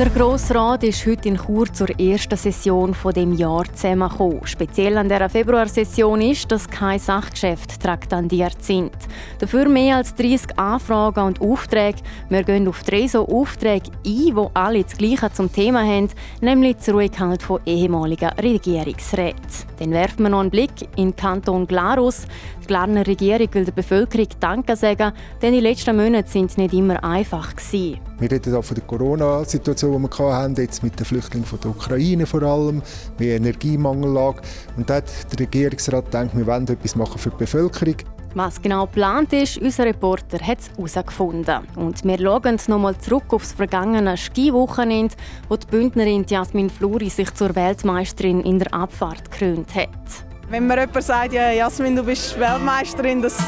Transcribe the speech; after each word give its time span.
Der 0.00 0.08
Grosse 0.08 0.54
Rat 0.54 0.82
ist 0.82 1.04
heute 1.04 1.28
in 1.28 1.36
Chur 1.36 1.70
zur 1.70 1.90
ersten 2.00 2.34
Session 2.34 2.94
von 2.94 3.12
dem 3.12 3.34
Jahr 3.34 3.64
zusammengekommen. 3.74 4.46
Speziell 4.46 4.96
an 4.96 5.10
dieser 5.10 5.28
Februarsession 5.28 6.22
ist, 6.22 6.50
dass 6.50 6.70
keine 6.70 6.98
Sachgeschäfte 6.98 7.78
traktandiert 7.78 8.64
sind. 8.64 8.92
Dafür 9.40 9.68
mehr 9.68 9.96
als 9.96 10.14
30 10.14 10.58
Anfragen 10.58 11.26
und 11.26 11.42
Aufträge. 11.42 11.98
Wir 12.30 12.44
gehen 12.44 12.66
auf 12.66 12.82
drei 12.82 13.08
so 13.08 13.28
Aufträge 13.28 13.90
ein, 13.90 14.34
die 14.34 14.46
alle 14.54 14.84
das 14.84 14.96
Gleiche 14.96 15.34
zum 15.34 15.52
Thema 15.52 15.84
haben, 15.84 16.08
nämlich 16.40 16.76
die 16.76 16.82
Zurückhalt 16.84 17.42
von 17.42 17.60
ehemaligen 17.66 18.30
Regierungsräten. 18.42 19.66
Dann 19.80 19.90
werfen 19.90 20.22
wir 20.22 20.30
noch 20.30 20.40
einen 20.40 20.50
Blick 20.50 20.88
in 20.96 21.10
den 21.10 21.16
Kanton 21.16 21.66
Glarus. 21.66 22.22
Die 22.70 22.74
Glarner 22.74 23.04
Regierung 23.04 23.48
will 23.52 23.64
der 23.64 23.72
Bevölkerung 23.72 24.28
Danke 24.38 24.76
sagen, 24.76 25.10
denn 25.42 25.52
die 25.52 25.58
letzten 25.58 25.96
Monate 25.96 26.30
sind 26.30 26.56
nicht 26.56 26.72
immer 26.72 27.02
einfach 27.02 27.56
gewesen. 27.56 27.98
Wir 28.20 28.30
reden 28.30 28.54
auch 28.54 28.62
von 28.62 28.76
der 28.76 28.84
Corona-Situation, 28.84 30.00
die 30.00 30.08
wir 30.08 30.32
hatten, 30.32 30.54
jetzt 30.54 30.80
mit 30.84 30.96
den 30.96 31.04
Flüchtlingen 31.04 31.44
von 31.44 31.58
der 31.58 31.72
Ukraine 31.72 32.26
vor 32.26 32.44
allem, 32.44 32.80
mit 33.18 33.28
Energiemangellage. 33.28 34.42
Und 34.76 34.88
da 34.88 34.98
hat 34.98 35.32
der 35.32 35.40
Regierungsrat 35.40 36.04
gedacht, 36.04 36.30
wir 36.32 36.46
wollen 36.46 36.68
etwas 36.68 36.94
machen 36.94 37.18
für 37.18 37.30
die 37.30 37.38
Bevölkerung. 37.38 37.96
Was 38.36 38.62
genau 38.62 38.86
geplant 38.86 39.32
ist, 39.32 39.58
unser 39.58 39.86
Reporter 39.86 40.38
hat 40.38 40.60
es 40.60 40.70
herausgefunden. 40.70 41.66
Und 41.74 42.04
wir 42.04 42.18
schauen 42.20 42.56
nochmal 42.68 42.96
zurück 42.98 43.32
auf 43.32 43.42
das 43.42 43.52
vergangene 43.54 44.16
Skiwochenende, 44.16 45.16
wo 45.48 45.56
die 45.56 45.66
Bündnerin 45.66 46.24
Jasmin 46.28 46.70
Fluri 46.70 47.10
sich 47.10 47.34
zur 47.34 47.52
Weltmeisterin 47.56 48.42
in 48.42 48.60
der 48.60 48.72
Abfahrt 48.72 49.28
gekrönt 49.28 49.74
hat. 49.74 50.29
Wenn 50.50 50.66
mir 50.66 50.80
jemand 50.80 51.02
sagt, 51.02 51.32
ja, 51.32 51.52
Jasmin, 51.52 51.94
du 51.94 52.02
bist 52.02 52.38
Weltmeisterin, 52.38 53.22
das 53.22 53.38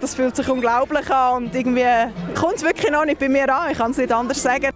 das 0.00 0.14
fühlt 0.14 0.36
sich 0.36 0.48
unglaublich 0.48 1.10
an 1.10 1.44
und 1.44 1.54
irgendwie 1.54 1.82
kommt 2.38 2.54
es 2.54 2.62
wirklich 2.62 2.90
noch 2.90 3.04
nicht 3.04 3.18
bei 3.18 3.28
mir 3.28 3.52
an. 3.52 3.72
Ich 3.72 3.78
kann 3.78 3.90
es 3.90 3.98
nicht 3.98 4.12
anders 4.12 4.40
sagen. 4.40 4.70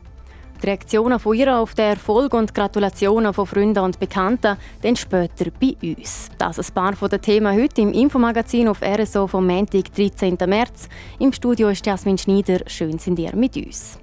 Die 0.61 0.67
Reaktionen 0.67 1.19
von 1.19 1.37
ihr 1.37 1.57
auf 1.57 1.75
den 1.75 1.91
Erfolg 1.91 2.35
und 2.35 2.55
Gratulationen 2.55 3.33
von 3.33 3.47
Freunden 3.47 3.79
und 3.81 3.99
Bekannten 3.99 4.57
dann 4.81 4.97
später 4.97 5.47
bei 5.61 5.77
uns. 5.83 6.29
Das 6.39 6.59
ist 6.59 6.71
ein 6.71 6.75
paar 6.75 6.95
von 6.95 7.09
den 7.09 7.21
Themen 7.21 7.57
heute 7.57 7.83
im 7.83 7.93
Infomagazin 7.93 8.69
auf 8.69 8.81
RSO 8.83 9.27
vom 9.27 9.47
Montag, 9.47 9.93
13. 9.95 10.39
März. 10.47 10.89
Im 11.19 11.33
Studio 11.33 11.69
ist 11.69 11.87
Jasmin 11.87 12.19
Schneider. 12.19 12.61
Schön 12.67 12.99
sind 12.99 13.19
ihr 13.19 13.35
mit 13.35 13.57
uns. 13.57 13.99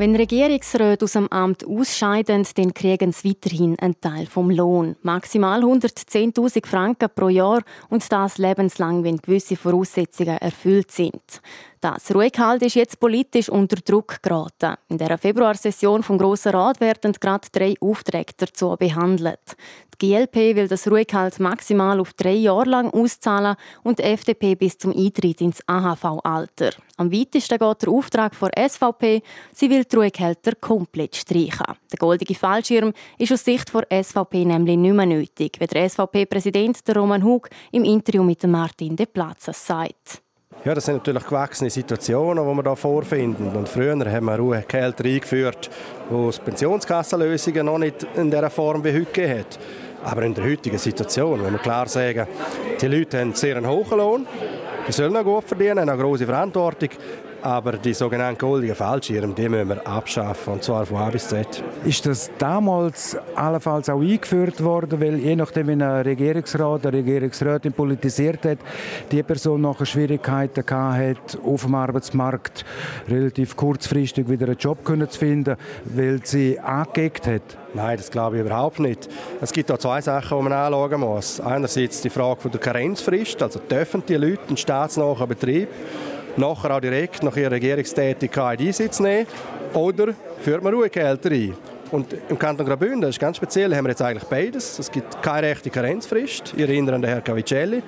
Wenn 0.00 0.16
Regierungsräte 0.16 1.04
aus 1.04 1.12
dem 1.12 1.28
Amt 1.28 1.66
ausscheiden, 1.66 2.46
dann 2.54 2.72
kriegen 2.72 3.12
sie 3.12 3.28
weiterhin 3.28 3.78
einen 3.78 4.00
Teil 4.00 4.24
vom 4.24 4.48
Lohn. 4.48 4.96
Maximal 5.02 5.62
110.000 5.62 6.66
Franken 6.66 7.10
pro 7.14 7.28
Jahr 7.28 7.60
und 7.90 8.10
das 8.10 8.38
lebenslang, 8.38 9.04
wenn 9.04 9.18
gewisse 9.18 9.56
Voraussetzungen 9.56 10.38
erfüllt 10.38 10.90
sind. 10.90 11.42
Das 11.82 12.14
Ruhigehalt 12.14 12.60
ist 12.60 12.74
jetzt 12.74 13.00
politisch 13.00 13.48
unter 13.48 13.76
Druck 13.76 14.22
geraten. 14.22 14.74
In 14.88 14.98
der 14.98 15.16
Februarsession 15.16 16.02
vom 16.02 16.18
Grossen 16.18 16.52
Rat 16.52 16.78
werden 16.78 17.14
gerade 17.18 17.48
drei 17.50 17.74
Aufträge 17.80 18.34
dazu 18.36 18.76
behandelt. 18.78 19.56
Die 19.94 20.06
GLP 20.10 20.56
will 20.56 20.68
das 20.68 20.86
Ruhigehalt 20.90 21.40
maximal 21.40 21.98
auf 21.98 22.12
drei 22.12 22.34
Jahre 22.34 22.68
lang 22.68 22.90
auszahlen 22.90 23.56
und 23.82 23.98
die 23.98 24.02
FDP 24.02 24.56
bis 24.56 24.76
zum 24.76 24.94
Eintritt 24.94 25.40
ins 25.40 25.66
AHV-Alter. 25.66 26.72
Am 26.98 27.10
weitesten 27.10 27.56
geht 27.58 27.82
der 27.82 27.88
Auftrag 27.88 28.34
vor 28.34 28.50
SVP. 28.54 29.22
Sie 29.54 29.70
will 29.70 29.84
die 29.84 29.96
Ruhigehälter 29.96 30.56
komplett 30.56 31.16
streichen. 31.16 31.64
Der 31.90 31.98
goldige 31.98 32.34
Fallschirm 32.34 32.92
ist 33.16 33.32
aus 33.32 33.42
Sicht 33.42 33.72
der 33.72 34.04
SVP 34.04 34.44
nämlich 34.44 34.76
nicht 34.76 34.92
mehr 34.92 35.06
nötig, 35.06 35.56
wie 35.58 35.66
der 35.66 35.88
SVP-Präsident 35.88 36.76
Roman 36.94 37.24
Hug 37.24 37.48
im 37.72 37.84
Interview 37.84 38.22
mit 38.22 38.46
Martin 38.46 38.96
De 38.96 39.06
Plaza 39.06 39.54
sagt. 39.54 40.22
Ja, 40.62 40.74
das 40.74 40.84
sind 40.84 40.96
natürlich 40.96 41.24
gewachsene 41.24 41.70
Situationen, 41.70 42.46
die 42.46 42.54
wir 42.54 42.62
hier 42.62 42.76
vorfinden. 42.76 43.48
Und 43.56 43.66
früher 43.66 43.94
haben 43.94 44.26
wir 44.26 44.36
Ruhegehälter 44.36 45.06
eingeführt, 45.06 45.70
wo 46.10 46.28
es 46.28 46.38
Pensionskassenlösungen 46.38 47.64
noch 47.64 47.78
nicht 47.78 48.06
in 48.14 48.30
der 48.30 48.50
Form 48.50 48.84
wie 48.84 48.92
heute 48.92 49.06
gegeben 49.06 49.38
hat. 49.38 49.58
Aber 50.04 50.22
in 50.22 50.34
der 50.34 50.44
heutigen 50.44 50.76
Situation, 50.76 51.42
wenn 51.42 51.52
wir 51.52 51.60
klar 51.60 51.88
sagen, 51.88 52.26
die 52.78 52.88
Leute 52.88 53.20
haben 53.20 53.32
sehr 53.32 53.56
einen 53.56 53.68
hohen 53.68 53.96
Lohn, 53.96 54.26
die 54.86 54.92
sollen 54.92 55.16
auch 55.16 55.24
gut 55.24 55.44
verdienen, 55.44 55.80
haben 55.80 55.88
eine 55.88 56.02
große 56.02 56.26
Verantwortung. 56.26 56.90
Aber 57.42 57.72
die 57.72 57.94
sogenannten 57.94 58.38
goldigen 58.38 58.74
Fallschirme, 58.74 59.34
die 59.34 59.48
müssen 59.48 59.68
wir 59.68 59.86
abschaffen, 59.86 60.54
und 60.54 60.62
zwar 60.62 60.84
von 60.84 60.98
A 60.98 61.08
bis 61.08 61.28
Z. 61.28 61.62
Ist 61.84 62.04
das 62.04 62.30
damals 62.38 63.16
allenfalls 63.34 63.88
auch 63.88 64.00
eingeführt 64.00 64.62
worden, 64.62 65.00
weil 65.00 65.16
je 65.16 65.36
nachdem, 65.36 65.68
wie 65.68 65.72
ein 65.72 65.82
Regierungsrat, 65.82 66.86
eine 66.86 66.98
Regierungsrätin 66.98 67.72
politisiert 67.72 68.44
hat, 68.44 68.58
die 69.10 69.22
Person 69.22 69.62
nachher 69.62 69.86
Schwierigkeiten 69.86 70.64
hat, 70.68 71.38
auf 71.44 71.62
dem 71.62 71.74
Arbeitsmarkt 71.74 72.64
relativ 73.08 73.56
kurzfristig 73.56 74.28
wieder 74.28 74.46
einen 74.46 74.58
Job 74.58 74.78
zu 74.86 75.18
finden, 75.18 75.56
weil 75.84 76.20
sie 76.24 76.58
angeeckt 76.58 77.26
hat? 77.26 77.42
Nein, 77.72 77.96
das 77.96 78.10
glaube 78.10 78.36
ich 78.36 78.44
überhaupt 78.44 78.80
nicht. 78.80 79.08
Es 79.40 79.52
gibt 79.52 79.70
da 79.70 79.78
zwei 79.78 80.00
Sachen, 80.00 80.36
die 80.36 80.44
man 80.44 80.52
anschauen 80.52 81.00
muss. 81.00 81.40
Einerseits 81.40 82.00
die 82.00 82.10
Frage 82.10 82.48
der 82.50 82.60
Karenzfrist, 82.60 83.42
also 83.42 83.60
dürfen 83.60 84.02
die 84.06 84.16
Leute 84.16 84.42
einen 84.48 84.56
staatsnahen 84.56 85.28
Betrieb 85.28 85.68
nachher 86.36 86.76
auch 86.76 86.80
direkt 86.80 87.22
nach 87.22 87.36
ihrer 87.36 87.52
Regierungstätigkeit 87.52 88.60
Einsitz 88.60 89.00
nehmen 89.00 89.26
oder 89.74 90.14
führt 90.40 90.62
man 90.62 90.74
Ruhegehälter 90.74 91.30
ein. 91.30 91.54
Und 91.90 92.14
im 92.28 92.38
Kanton 92.38 92.66
Graubünden, 92.66 93.00
das 93.00 93.10
ist 93.10 93.20
ganz 93.20 93.36
speziell, 93.36 93.74
haben 93.74 93.84
wir 93.84 93.90
jetzt 93.90 94.02
eigentlich 94.02 94.28
beides. 94.28 94.78
Es 94.78 94.90
gibt 94.90 95.20
keine 95.22 95.48
rechte 95.48 95.70
Karenzfrist. 95.70 96.54
Ich 96.56 96.62
erinnere 96.62 96.94
an 96.94 97.02
den 97.02 97.10
Herrn 97.10 97.24
Cavicelli, 97.24 97.82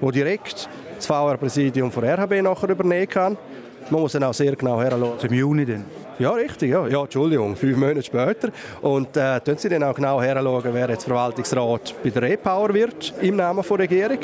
der 0.00 0.10
direkt 0.10 0.68
das 0.96 1.06
VR-Präsidium 1.06 1.92
von 1.92 2.04
RHB 2.04 2.42
nachher 2.42 2.70
übernehmen 2.70 3.08
kann. 3.08 3.36
Man 3.90 4.00
muss 4.00 4.12
dann 4.12 4.24
auch 4.24 4.34
sehr 4.34 4.56
genau 4.56 4.80
heranschauen. 4.80 5.18
Zum 5.20 5.32
Juni 5.32 5.66
dann? 5.66 5.84
Ja, 6.18 6.30
richtig. 6.30 6.70
Ja. 6.70 6.86
ja, 6.88 7.02
Entschuldigung, 7.02 7.54
fünf 7.54 7.76
Monate 7.76 8.02
später. 8.02 8.48
Und 8.80 9.16
äh, 9.16 9.40
tun 9.40 9.56
Sie 9.58 9.68
dann 9.68 9.82
auch 9.82 9.94
genau 9.94 10.20
heranschauen, 10.20 10.70
wer 10.72 10.88
jetzt 10.88 11.04
Verwaltungsrat 11.04 11.94
bei 12.02 12.10
der 12.10 12.22
E-Power 12.22 12.72
wird, 12.72 13.14
im 13.20 13.36
Namen 13.36 13.62
der 13.68 13.78
Regierung. 13.78 14.18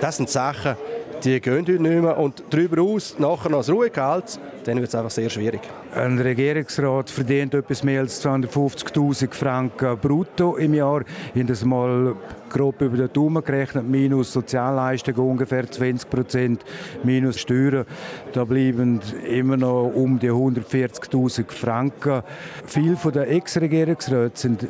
Das 0.00 0.16
sind 0.16 0.30
Sachen, 0.30 0.76
die 1.24 1.40
gehen 1.40 1.54
heute 1.54 1.72
nicht 1.72 2.02
mehr. 2.02 2.18
Und 2.18 2.42
darüber 2.50 2.82
aus 2.82 3.18
nachher 3.18 3.50
noch 3.50 3.58
das 3.58 3.70
Ruhegehalt, 3.70 4.38
dann 4.64 4.76
wird 4.76 4.88
es 4.88 4.94
einfach 4.94 5.10
sehr 5.10 5.30
schwierig. 5.30 5.60
Ein 5.94 6.18
Regierungsrat 6.18 7.10
verdient 7.10 7.54
etwas 7.54 7.82
mehr 7.82 8.00
als 8.00 8.24
250'000 8.24 9.32
Franken 9.32 9.98
brutto 9.98 10.56
im 10.56 10.74
Jahr. 10.74 11.02
Ich 11.34 11.40
habe 11.40 11.44
das 11.44 11.64
mal 11.64 12.14
grob 12.48 12.80
über 12.80 12.96
den 12.96 13.12
Daumen 13.12 13.42
gerechnet, 13.44 13.88
minus 13.88 14.32
Sozialleistungen 14.32 15.20
ungefähr 15.20 15.70
20 15.70 16.08
Prozent, 16.08 16.64
minus 17.02 17.38
Steuern. 17.40 17.86
Da 18.32 18.44
bleiben 18.44 19.00
immer 19.28 19.56
noch 19.56 19.92
um 19.94 20.18
die 20.18 20.30
140'000 20.30 21.50
Franken. 21.50 22.22
Viele 22.66 22.96
der 23.12 23.30
Ex-Regierungsräte 23.30 24.38
sind 24.38 24.68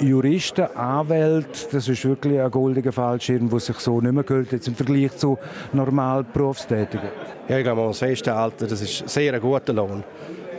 Juristen, 0.00 0.66
Anwälte, 0.76 1.68
das 1.72 1.88
ist 1.88 2.04
wirklich 2.04 2.40
ein 2.40 2.50
goldiger 2.50 2.92
Fallschirm, 2.92 3.48
der 3.48 3.60
sich 3.60 3.76
so 3.76 4.00
nicht 4.00 4.12
mehr 4.12 4.24
gehört 4.24 4.52
jetzt 4.52 4.68
im 4.68 4.74
Vergleich 4.74 5.16
zu 5.16 5.38
normal 5.72 6.24
Berufstätigen. 6.24 7.08
Ja, 7.48 7.58
ich 7.58 7.74
muss 7.74 7.98
festhalten, 7.98 8.66
das 8.68 8.80
ist 8.80 9.08
sehr 9.08 9.32
ein 9.34 9.40
guter 9.40 9.72
Lohn. 9.72 10.02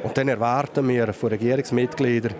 Und 0.03 0.17
dann 0.17 0.27
erwarten 0.27 0.87
wir 0.87 1.11
von 1.13 1.29
Regierungsmitgliedern, 1.29 2.33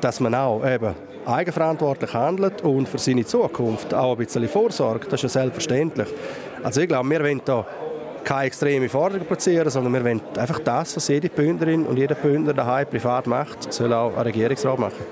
dass 0.00 0.20
man 0.20 0.34
auch 0.34 0.64
eben 0.66 0.94
eigenverantwortlich 1.24 2.12
handelt 2.12 2.62
und 2.62 2.88
für 2.88 2.98
seine 2.98 3.24
Zukunft 3.24 3.94
auch 3.94 4.12
ein 4.12 4.18
bisschen 4.18 4.48
vorsorgt. 4.48 5.12
Das 5.12 5.22
ist 5.22 5.34
ja 5.34 5.42
selbstverständlich. 5.42 6.08
Also 6.62 6.80
ich 6.80 6.88
glaube, 6.88 7.08
wir 7.08 7.20
wollen 7.20 7.40
da 7.44 7.66
keine 8.24 8.46
extreme 8.46 8.88
Forderungen 8.88 9.26
platzieren, 9.26 9.70
sondern 9.70 9.92
wir 9.94 10.04
wollen 10.04 10.20
einfach 10.38 10.58
das, 10.60 10.96
was 10.96 11.08
jede 11.08 11.28
Bündnerin 11.28 11.84
und 11.86 11.96
jeder 11.96 12.14
Bündner 12.14 12.52
daheim 12.52 12.86
privat 12.86 13.26
macht, 13.26 13.72
soll 13.72 13.92
auch 13.92 14.16
ein 14.16 14.22
Regierungsrat 14.22 14.78
machen. 14.78 15.04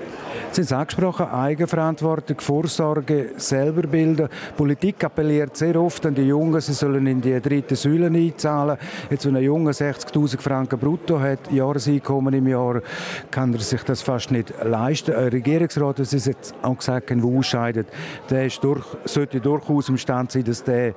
Sie 0.53 0.59
haben 0.59 0.65
es 0.65 0.73
angesprochen, 0.73 1.27
Eigenverantwortung, 1.27 2.41
Vorsorge, 2.41 3.29
selber 3.37 3.83
bilden. 3.83 4.27
Politik 4.57 5.01
appelliert 5.01 5.55
sehr 5.55 5.79
oft 5.79 6.05
an 6.05 6.13
die 6.13 6.23
Jungen, 6.23 6.59
sie 6.59 6.73
sollen 6.73 7.07
in 7.07 7.21
die 7.21 7.39
dritte 7.39 7.77
Säule 7.77 8.07
einzahlen. 8.07 8.77
Jetzt, 9.09 9.25
wenn 9.25 9.37
ein 9.37 9.43
Junge 9.43 9.71
60'000 9.71 10.41
Franken 10.41 10.77
brutto 10.77 11.21
hat, 11.21 11.49
Jahreseinkommen 11.51 12.33
im 12.33 12.49
Jahr, 12.49 12.81
kann 13.29 13.53
er 13.53 13.59
sich 13.61 13.81
das 13.83 14.01
fast 14.01 14.31
nicht 14.31 14.53
leisten. 14.61 15.15
Ein 15.15 15.29
Regierungsrat, 15.29 15.99
das 15.99 16.11
ist 16.11 16.27
jetzt 16.27 16.53
auch 16.61 16.77
gesagt, 16.77 17.09
der 17.09 17.23
ausscheidet, 17.23 17.87
der 18.29 18.49
durch, 18.49 18.85
sollte 19.05 19.39
durchaus 19.39 19.87
imstande 19.87 20.33
sein, 20.33 20.43
dass 20.43 20.63
der 20.65 20.93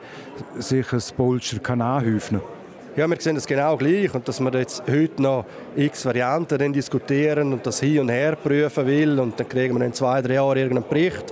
sich 0.58 0.92
ein 0.92 1.02
Polster 1.16 1.60
kann 1.60 1.80
anhäufen 1.80 2.03
kann. 2.04 2.40
Ja, 2.96 3.10
wir 3.10 3.20
sehen 3.20 3.36
es 3.36 3.44
genau 3.44 3.76
gleich 3.76 4.14
und 4.14 4.28
dass 4.28 4.38
wir 4.38 4.52
jetzt 4.52 4.84
heute 4.88 5.20
noch 5.20 5.44
x 5.74 6.06
Varianten 6.06 6.72
diskutieren 6.72 7.52
und 7.52 7.66
das 7.66 7.80
hin 7.80 7.98
und 7.98 8.08
her 8.08 8.36
prüfen 8.36 8.86
will 8.86 9.18
und 9.18 9.38
dann 9.38 9.48
kriegen 9.48 9.76
wir 9.76 9.84
in 9.84 9.92
zwei, 9.92 10.22
drei 10.22 10.34
Jahren 10.34 10.56
irgendeinen 10.56 10.88
Bericht. 10.88 11.24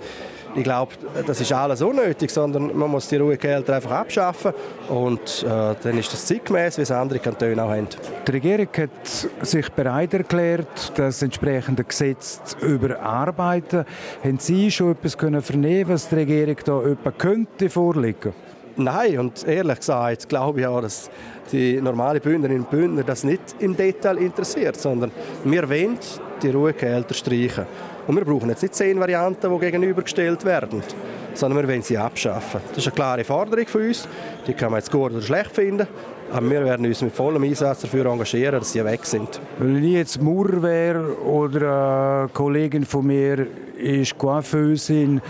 Ich 0.56 0.64
glaube, 0.64 0.92
das 1.24 1.40
ist 1.40 1.52
alles 1.52 1.80
unnötig, 1.80 2.30
sondern 2.30 2.76
man 2.76 2.90
muss 2.90 3.08
die 3.08 3.16
Ruhegehälter 3.16 3.76
einfach 3.76 3.92
abschaffen 3.92 4.52
und 4.88 5.44
äh, 5.44 5.74
dann 5.82 5.96
ist 5.96 6.12
das 6.12 6.26
zeitgemäß, 6.26 6.78
wie 6.78 6.82
es 6.82 6.90
andere 6.90 7.20
Kantone 7.20 7.62
auch 7.62 7.70
haben. 7.70 7.86
Die 8.26 8.30
Regierung 8.32 8.68
hat 8.76 9.46
sich 9.46 9.70
bereit 9.70 10.12
erklärt, 10.14 10.92
das 10.96 11.22
entsprechende 11.22 11.84
Gesetz 11.84 12.42
zu 12.44 12.58
überarbeiten. 12.66 13.84
Haben 14.22 14.38
Sie 14.40 14.70
schon 14.70 14.92
etwas 14.92 15.16
können 15.16 15.42
vernehmen, 15.42 15.90
was 15.92 16.08
die 16.08 16.16
Regierung 16.16 16.56
da 16.64 16.82
etwa 16.82 17.12
könnte 17.12 17.70
vorlegen? 17.70 18.34
Nein, 18.76 19.18
und 19.18 19.46
ehrlich 19.46 19.78
gesagt 19.78 20.28
glaube 20.28 20.60
ich 20.60 20.66
auch, 20.66 20.80
dass 20.80 21.10
die 21.50 21.80
normale 21.80 22.20
Bündnerinnen 22.20 22.62
und 22.62 22.70
Bündner 22.70 23.02
das 23.02 23.24
nicht 23.24 23.56
im 23.58 23.76
Detail 23.76 24.16
interessiert, 24.16 24.76
sondern 24.76 25.10
wir 25.44 25.68
wollen 25.68 25.98
die 26.42 26.50
Ruhegehälter 26.50 27.14
streichen. 27.14 27.66
Und 28.06 28.16
wir 28.16 28.24
brauchen 28.24 28.48
jetzt 28.48 28.62
nicht 28.62 28.74
zehn 28.74 28.98
Varianten, 28.98 29.52
die 29.52 29.58
gegenübergestellt 29.58 30.44
werden, 30.44 30.82
sondern 31.34 31.62
wir 31.62 31.68
wollen 31.68 31.82
sie 31.82 31.98
abschaffen. 31.98 32.60
Das 32.70 32.78
ist 32.78 32.86
eine 32.86 32.94
klare 32.94 33.24
Forderung 33.24 33.66
für 33.66 33.78
uns. 33.78 34.08
Die 34.46 34.54
kann 34.54 34.70
man 34.72 34.80
jetzt 34.80 34.90
gut 34.90 35.12
oder 35.12 35.22
schlecht 35.22 35.54
finden. 35.54 35.86
Aber 36.32 36.48
wir 36.48 36.64
werden 36.64 36.86
uns 36.86 37.02
mit 37.02 37.14
vollem 37.14 37.42
Einsatz 37.42 37.82
dafür 37.82 38.06
engagieren, 38.06 38.58
dass 38.58 38.72
sie 38.72 38.82
weg 38.82 39.04
sind. 39.04 39.38
Wenn 39.58 39.84
ich 39.84 39.92
jetzt 39.92 40.22
Maurer 40.22 40.62
wäre 40.62 41.22
oder 41.22 42.20
eine 42.20 42.28
Kollegin 42.30 42.86
von 42.86 43.06
mir 43.06 43.46
ist 43.76 44.16
Coiffeusin, 44.16 45.20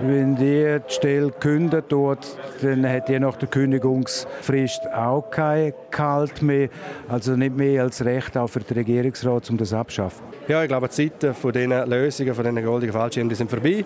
wenn 0.00 0.36
die 0.36 0.78
die 0.86 0.92
Stelle 0.94 1.32
kündet 1.32 1.86
dort, 1.88 2.38
dann 2.60 2.88
hat 2.88 3.08
die 3.08 3.18
nach 3.18 3.36
der 3.36 3.48
Kündigungsfrist 3.48 4.82
auch 4.94 5.28
kein 5.32 5.72
Gehalt 5.90 6.42
mehr. 6.42 6.68
Also 7.08 7.34
nicht 7.34 7.56
mehr 7.56 7.82
als 7.82 8.04
Recht 8.04 8.36
auch 8.36 8.48
für 8.48 8.60
den 8.60 8.76
Regierungsrat, 8.76 9.50
um 9.50 9.56
das 9.56 9.72
abzuschaffen. 9.72 10.22
Ja, 10.46 10.62
ich 10.62 10.68
glaube, 10.68 10.88
die 10.88 11.10
Zeiten 11.10 11.34
von 11.34 11.52
diesen 11.52 11.70
Lösungen, 11.90 12.34
von 12.34 12.44
diesen 12.44 12.64
goldenen 12.64 12.92
Fallschirmen, 12.92 13.34
sind 13.34 13.50
vorbei. 13.50 13.84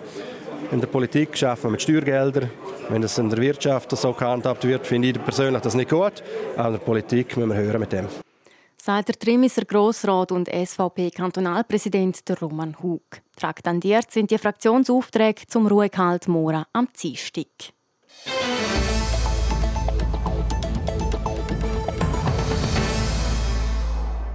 In 0.71 0.81
der 0.81 0.87
Politik 0.87 1.41
arbeiten 1.43 1.63
wir 1.63 1.69
mit 1.71 1.81
Steuergeldern. 1.81 2.51
Wenn 2.89 3.01
das 3.01 3.17
in 3.17 3.29
der 3.29 3.39
Wirtschaft 3.39 3.95
so 3.95 4.13
gehandhabt 4.13 4.63
wird, 4.65 4.85
finde 4.85 5.09
ich 5.09 5.23
persönlich 5.23 5.61
das 5.61 5.75
nicht 5.75 5.89
gut. 5.89 6.23
Aber 6.55 6.67
in 6.67 6.73
der 6.73 6.79
Politik 6.79 7.37
müssen 7.37 7.49
wir 7.49 7.57
hören 7.57 7.79
mit 7.79 7.91
dem. 7.91 8.07
Sagt 8.77 9.09
der 9.09 9.19
Trimiser 9.19 9.65
Grossrat 9.65 10.31
und 10.31 10.47
SVP-Kantonalpräsident 10.47 12.23
Roman 12.41 12.75
Hug. 12.81 13.01
Traktandiert 13.35 14.11
sind 14.11 14.31
die 14.31 14.37
Fraktionsaufträge 14.37 15.47
zum 15.47 15.67
Ruhegehalt 15.67 16.27
Mora 16.27 16.67
am 16.73 16.87
Dienstag. 17.01 17.47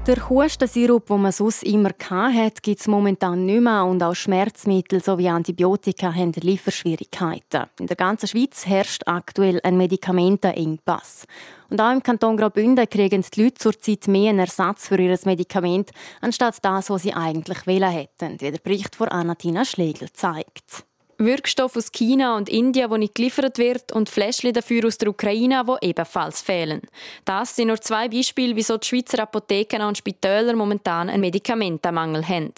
Der 0.04 0.28
Hustensirup, 0.28 1.06
den 1.06 1.22
man 1.22 1.30
sonst 1.30 1.62
immer 1.62 1.90
hatte, 2.10 2.60
gibt 2.60 2.80
es 2.80 2.88
momentan 2.88 3.46
nicht 3.46 3.60
mehr 3.60 3.84
und 3.84 4.02
auch 4.02 4.16
Schmerzmittel 4.16 5.00
sowie 5.00 5.28
Antibiotika 5.28 6.12
haben 6.12 6.32
Lieferschwierigkeiten. 6.32 7.66
In 7.78 7.86
der 7.86 7.94
ganzen 7.94 8.26
Schweiz 8.26 8.66
herrscht 8.66 9.02
aktuell 9.06 9.60
ein 9.62 9.76
Medikamentenengpass. 9.76 11.24
Und 11.70 11.80
auch 11.80 11.92
im 11.92 12.02
Kanton 12.02 12.36
Graubünden 12.36 12.90
kriegen 12.90 13.24
die 13.32 13.42
Leute 13.44 13.54
zurzeit 13.54 14.08
mehr 14.08 14.30
einen 14.30 14.40
Ersatz 14.40 14.88
für 14.88 15.00
ihr 15.00 15.16
Medikament, 15.24 15.92
anstatt 16.20 16.58
das, 16.64 16.90
was 16.90 17.02
sie 17.02 17.14
eigentlich 17.14 17.64
wählen 17.68 17.92
hätten, 17.92 18.40
wie 18.40 18.50
der 18.50 18.58
Bericht 18.58 18.96
von 18.96 19.06
Anatina 19.06 19.64
Schlegel 19.64 20.12
zeigt. 20.12 20.84
Wirkstoff 21.24 21.76
aus 21.76 21.92
China 21.92 22.36
und 22.36 22.48
Indien, 22.48 22.90
wo 22.90 22.96
nicht 22.96 23.14
geliefert 23.14 23.58
wird, 23.58 23.92
und 23.92 24.08
Fläschchen 24.08 24.52
dafür 24.52 24.86
aus 24.86 24.98
der 24.98 25.08
Ukraine, 25.08 25.62
wo 25.66 25.76
ebenfalls 25.80 26.40
fehlen. 26.40 26.82
Das 27.24 27.56
sind 27.56 27.68
nur 27.68 27.80
zwei 27.80 28.08
Beispiele, 28.08 28.56
wieso 28.56 28.76
die 28.76 28.86
Schweizer 28.86 29.22
Apotheken 29.22 29.86
und 29.86 29.98
Spitäler 29.98 30.54
momentan 30.54 31.08
einen 31.08 31.20
Medikamentenmangel 31.20 32.26
haben. 32.26 32.52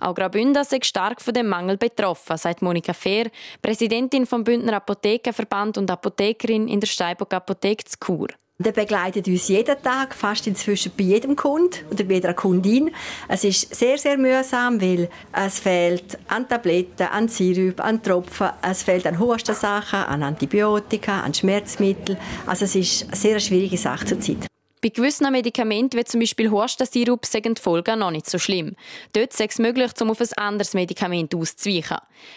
Auch 0.00 0.14
Graubünden 0.14 0.62
ist 0.62 0.86
stark 0.86 1.20
von 1.20 1.34
dem 1.34 1.48
Mangel 1.48 1.76
betroffen, 1.76 2.36
sagt 2.36 2.62
Monika 2.62 2.92
Fehr, 2.92 3.30
Präsidentin 3.62 4.26
vom 4.26 4.44
Bündner 4.44 4.74
Apothekenverband 4.74 5.78
und 5.78 5.90
Apothekerin 5.90 6.68
in 6.68 6.80
der 6.80 6.86
Steinbock 6.86 7.32
Apotheke 7.34 7.84
zu 7.84 7.96
Chur. 7.98 8.28
Der 8.60 8.72
begleitet 8.72 9.26
uns 9.26 9.48
jeden 9.48 9.82
Tag, 9.82 10.14
fast 10.14 10.46
inzwischen 10.46 10.92
bei 10.94 11.04
jedem 11.04 11.34
Kunden 11.34 11.78
oder 11.90 12.04
bei 12.04 12.14
jeder 12.14 12.34
Kundin. 12.34 12.90
Es 13.26 13.42
ist 13.42 13.74
sehr, 13.74 13.96
sehr 13.96 14.18
mühsam, 14.18 14.78
weil 14.82 15.08
es 15.32 15.60
fehlt 15.60 16.18
an 16.28 16.46
Tabletten, 16.46 17.06
an 17.06 17.28
Sirup, 17.28 17.80
an 17.80 18.02
Tropfen, 18.02 18.50
es 18.60 18.82
fehlt 18.82 19.06
an 19.06 19.18
Hustensachen, 19.18 20.00
an 20.00 20.22
Antibiotika, 20.22 21.22
an 21.22 21.32
Schmerzmittel. 21.32 22.18
Also 22.44 22.66
es 22.66 22.76
ist 22.76 23.04
eine 23.04 23.16
sehr 23.16 23.40
schwierige 23.40 23.78
Sache 23.78 24.04
zurzeit. 24.04 24.46
Bei 24.82 24.90
gewissen 24.90 25.32
Medikamenten, 25.32 25.98
wie 25.98 26.04
zum 26.04 26.20
Beispiel 26.20 26.50
Hustensirup, 26.50 27.24
sind 27.24 27.46
die 27.46 27.62
Folgen 27.62 28.00
noch 28.00 28.10
nicht 28.10 28.28
so 28.28 28.38
schlimm. 28.38 28.76
Dort 29.14 29.32
ist 29.32 29.40
es 29.40 29.58
möglich, 29.58 29.92
um 30.02 30.10
auf 30.10 30.20
ein 30.20 30.28
anderes 30.36 30.74
Medikament 30.74 31.34
auszuweichen. 31.34 31.96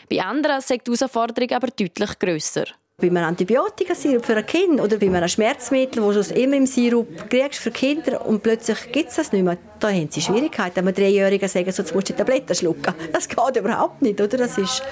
Bei 0.10 0.22
anderen 0.22 0.60
ist 0.60 0.70
die 0.70 0.80
Herausforderung 0.86 1.52
aber 1.52 1.68
deutlich 1.68 2.18
grösser. 2.18 2.64
Bei 3.02 3.08
einem 3.08 3.24
Antibiotikasirup 3.24 4.24
für 4.24 4.38
ein 4.38 4.46
Kind 4.46 4.80
oder 4.80 4.98
bei 4.98 5.08
einem 5.08 5.28
Schmerzmittel, 5.28 6.14
das 6.14 6.30
du 6.30 6.36
immer 6.36 6.56
im 6.56 6.68
Sirup 6.68 7.28
kriegst 7.28 7.60
für 7.60 7.72
Kinder 7.72 8.24
und 8.26 8.44
plötzlich 8.44 8.92
gibt 8.92 9.10
es 9.10 9.16
das 9.16 9.32
nicht 9.32 9.44
mehr, 9.44 9.58
da 9.80 9.90
haben 9.90 10.10
sie 10.12 10.22
Schwierigkeiten. 10.22 10.86
Wenn 10.86 10.94
Dreijährigen 10.94 11.50
sagen, 11.50 11.72
so, 11.72 11.82
jetzt 11.82 11.96
musst 11.96 12.10
du 12.10 12.14
die 12.14 12.18
Tabletten 12.20 12.56
schlucken. 12.56 12.94
Das 13.12 13.28
geht 13.28 13.58
überhaupt 13.58 14.04
nicht, 14.04 14.22
oder? 14.22 14.38
Das 14.38 14.60
ist, 14.60 14.84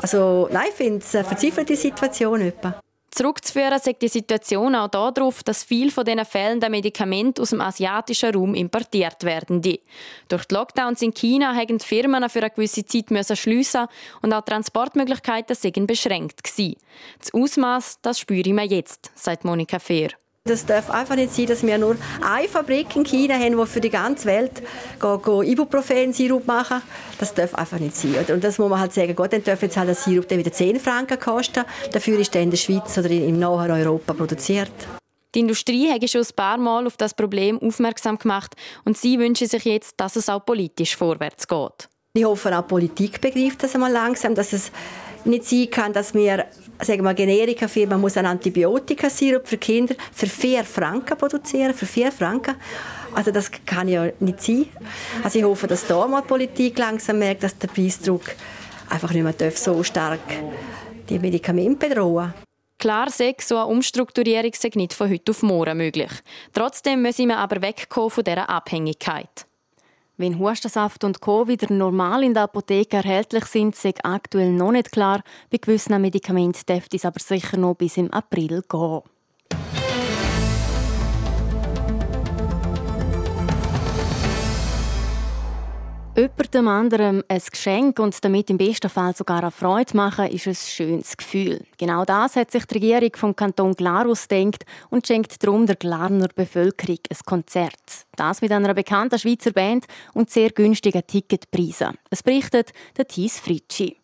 also, 0.00 0.48
nein, 0.50 0.68
ich 0.70 0.74
finde 0.74 0.98
es 0.98 1.14
eine 1.14 1.24
verzweifelte 1.24 1.76
Situation. 1.76 2.40
Etwa. 2.40 2.80
Zurückzuführen 3.14 3.78
sagt 3.78 4.00
die 4.00 4.08
Situation 4.08 4.74
auch 4.74 4.88
darauf, 4.88 5.42
dass 5.42 5.64
viele 5.64 5.90
von 5.90 6.04
diesen 6.04 6.24
fehlenden 6.24 6.70
Medikamenten 6.70 7.42
aus 7.42 7.50
dem 7.50 7.60
asiatischen 7.60 8.34
Raum 8.34 8.54
importiert 8.54 9.22
werden. 9.24 9.60
Durch 9.60 10.44
die 10.46 10.54
Lockdowns 10.54 11.02
in 11.02 11.12
China 11.12 11.54
haben 11.54 11.76
die 11.76 11.84
Firmen 11.84 12.26
für 12.30 12.38
eine 12.38 12.50
gewisse 12.50 12.86
Zeit 12.86 13.06
schliessen 13.36 13.86
und 14.22 14.32
auch 14.32 14.40
Transportmöglichkeiten 14.40 15.54
sind 15.54 15.86
beschränkt. 15.86 16.40
Das 16.42 17.34
Ausmaß, 17.34 17.98
das 18.00 18.18
spüre 18.18 18.50
wir 18.50 18.64
jetzt, 18.64 19.10
sagt 19.14 19.44
Monika 19.44 19.78
Fehr. 19.78 20.08
Das 20.44 20.66
darf 20.66 20.90
einfach 20.90 21.14
nicht 21.14 21.32
sein, 21.32 21.46
dass 21.46 21.62
wir 21.62 21.78
nur 21.78 21.96
eine 22.20 22.48
Fabrik 22.48 22.96
in 22.96 23.04
China 23.04 23.38
haben, 23.38 23.56
die 23.56 23.64
für 23.64 23.80
die 23.80 23.90
ganze 23.90 24.26
Welt 24.26 24.60
Ibuprofen-Sirup 25.00 26.48
machen. 26.48 26.82
Das 27.20 27.32
darf 27.32 27.54
einfach 27.54 27.78
nicht 27.78 27.94
sein. 27.94 28.24
Und 28.28 28.42
das 28.42 28.58
muss 28.58 28.68
man 28.68 28.80
halt 28.80 28.92
sagen, 28.92 29.14
gut, 29.14 29.32
dann 29.32 29.44
darf 29.44 29.62
jetzt 29.62 29.76
halt 29.76 29.86
der 29.86 29.94
Sirup 29.94 30.28
wieder 30.28 30.50
10 30.50 30.80
Franken 30.80 31.20
kosten. 31.20 31.64
Dafür 31.92 32.18
ist 32.18 32.34
der 32.34 32.42
in 32.42 32.50
der 32.50 32.56
Schweiz 32.56 32.98
oder 32.98 33.08
im 33.08 33.38
nahen 33.38 33.70
Europa 33.70 34.14
produziert. 34.14 34.72
Die 35.32 35.38
Industrie 35.38 35.88
hat 35.88 36.10
schon 36.10 36.22
ein 36.22 36.34
paar 36.34 36.58
Mal 36.58 36.88
auf 36.88 36.96
das 36.96 37.14
Problem 37.14 37.60
aufmerksam 37.62 38.18
gemacht 38.18 38.56
und 38.84 38.98
sie 38.98 39.20
wünschen 39.20 39.46
sich 39.46 39.64
jetzt, 39.64 39.94
dass 39.98 40.16
es 40.16 40.28
auch 40.28 40.44
politisch 40.44 40.96
vorwärts 40.96 41.46
geht. 41.46 41.88
Ich 42.14 42.24
hoffe, 42.24 42.58
auch 42.58 42.62
die 42.62 42.68
Politik 42.68 43.20
begreift 43.20 43.62
das 43.62 43.76
einmal 43.76 43.92
langsam, 43.92 44.34
dass 44.34 44.52
es 44.52 44.72
nicht 45.24 45.44
sein 45.44 45.70
kann, 45.70 45.92
dass 45.92 46.14
wir 46.14 46.46
sagen 46.84 47.02
wir, 47.04 47.14
Generika-Firma 47.14 47.96
muss 47.96 48.16
ein 48.16 48.26
Antibiotikasirup 48.26 49.46
für 49.46 49.58
Kinder 49.58 49.94
für 50.12 50.26
4 50.26 50.64
Franken 50.64 51.16
produzieren, 51.16 51.74
für 51.74 51.86
4 51.86 52.12
Franken. 52.12 52.56
Also 53.14 53.30
das 53.30 53.50
kann 53.66 53.88
ja 53.88 54.08
nicht 54.20 54.42
sein. 54.42 54.66
Also 55.22 55.38
ich 55.38 55.44
hoffe, 55.44 55.66
dass 55.66 55.86
da 55.86 56.06
mal 56.06 56.22
die 56.22 56.28
Politik 56.28 56.78
langsam 56.78 57.18
merkt, 57.18 57.42
dass 57.42 57.56
der 57.58 57.68
Preisdruck 57.68 58.34
einfach 58.88 59.12
nicht 59.12 59.22
mehr 59.22 59.50
so 59.52 59.82
stark 59.82 60.20
die 61.08 61.18
Medikamente 61.18 61.88
bedrohen 61.88 62.32
Klar 62.78 63.10
sei, 63.10 63.36
so 63.40 63.56
eine 63.56 63.66
Umstrukturierung 63.66 64.50
sei 64.54 64.70
nicht 64.74 64.92
von 64.92 65.08
heute 65.08 65.30
auf 65.30 65.42
morgen 65.42 65.76
möglich. 65.76 66.10
Trotzdem 66.52 67.02
müssen 67.02 67.28
wir 67.28 67.38
aber 67.38 67.62
wegkommen 67.62 68.10
von 68.10 68.24
dieser 68.24 68.50
Abhängigkeit. 68.50 69.46
Wenn 70.22 70.38
Hustensaft 70.38 71.02
und 71.02 71.20
Co. 71.20 71.48
wieder 71.48 71.66
normal 71.72 72.22
in 72.22 72.32
der 72.32 72.44
Apotheke 72.44 72.98
erhältlich 72.98 73.44
sind, 73.46 73.74
ist 73.74 74.04
aktuell 74.04 74.52
noch 74.52 74.70
nicht 74.70 74.92
klar. 74.92 75.24
Bei 75.50 75.58
gewissen 75.58 76.00
Medikamenten 76.00 76.64
dürfte 76.64 76.96
es 76.96 77.04
aber 77.04 77.18
sicher 77.18 77.56
noch 77.56 77.74
bis 77.74 77.96
im 77.96 78.08
April 78.12 78.62
gehen. 78.68 79.00
Jemandem 86.14 86.68
anderem 86.68 87.24
ein 87.26 87.42
Geschenk 87.50 87.98
und 87.98 88.22
damit 88.22 88.50
im 88.50 88.58
besten 88.58 88.90
Fall 88.90 89.16
sogar 89.16 89.38
eine 89.38 89.50
Freude 89.50 89.96
machen, 89.96 90.26
ist 90.26 90.46
ein 90.46 90.54
schönes 90.54 91.16
Gefühl. 91.16 91.64
Genau 91.78 92.04
das 92.04 92.36
hat 92.36 92.50
sich 92.50 92.66
die 92.66 92.74
Regierung 92.74 93.16
vom 93.16 93.34
Kanton 93.34 93.72
Glarus 93.72 94.28
denkt 94.28 94.64
und 94.90 95.06
schenkt 95.06 95.42
darum 95.42 95.64
der 95.64 95.76
Glarner 95.76 96.28
Bevölkerung 96.28 96.98
ein 97.08 97.16
Konzert. 97.24 98.04
Das 98.14 98.42
mit 98.42 98.52
einer 98.52 98.74
bekannten 98.74 99.18
Schweizer 99.18 99.52
Band 99.52 99.86
und 100.12 100.28
sehr 100.28 100.50
günstigen 100.50 101.06
Ticketpreisen. 101.06 101.96
Es 102.10 102.22
berichtet 102.22 102.72
der 102.98 103.08
Thies 103.08 103.40
Fritschi. 103.40 103.96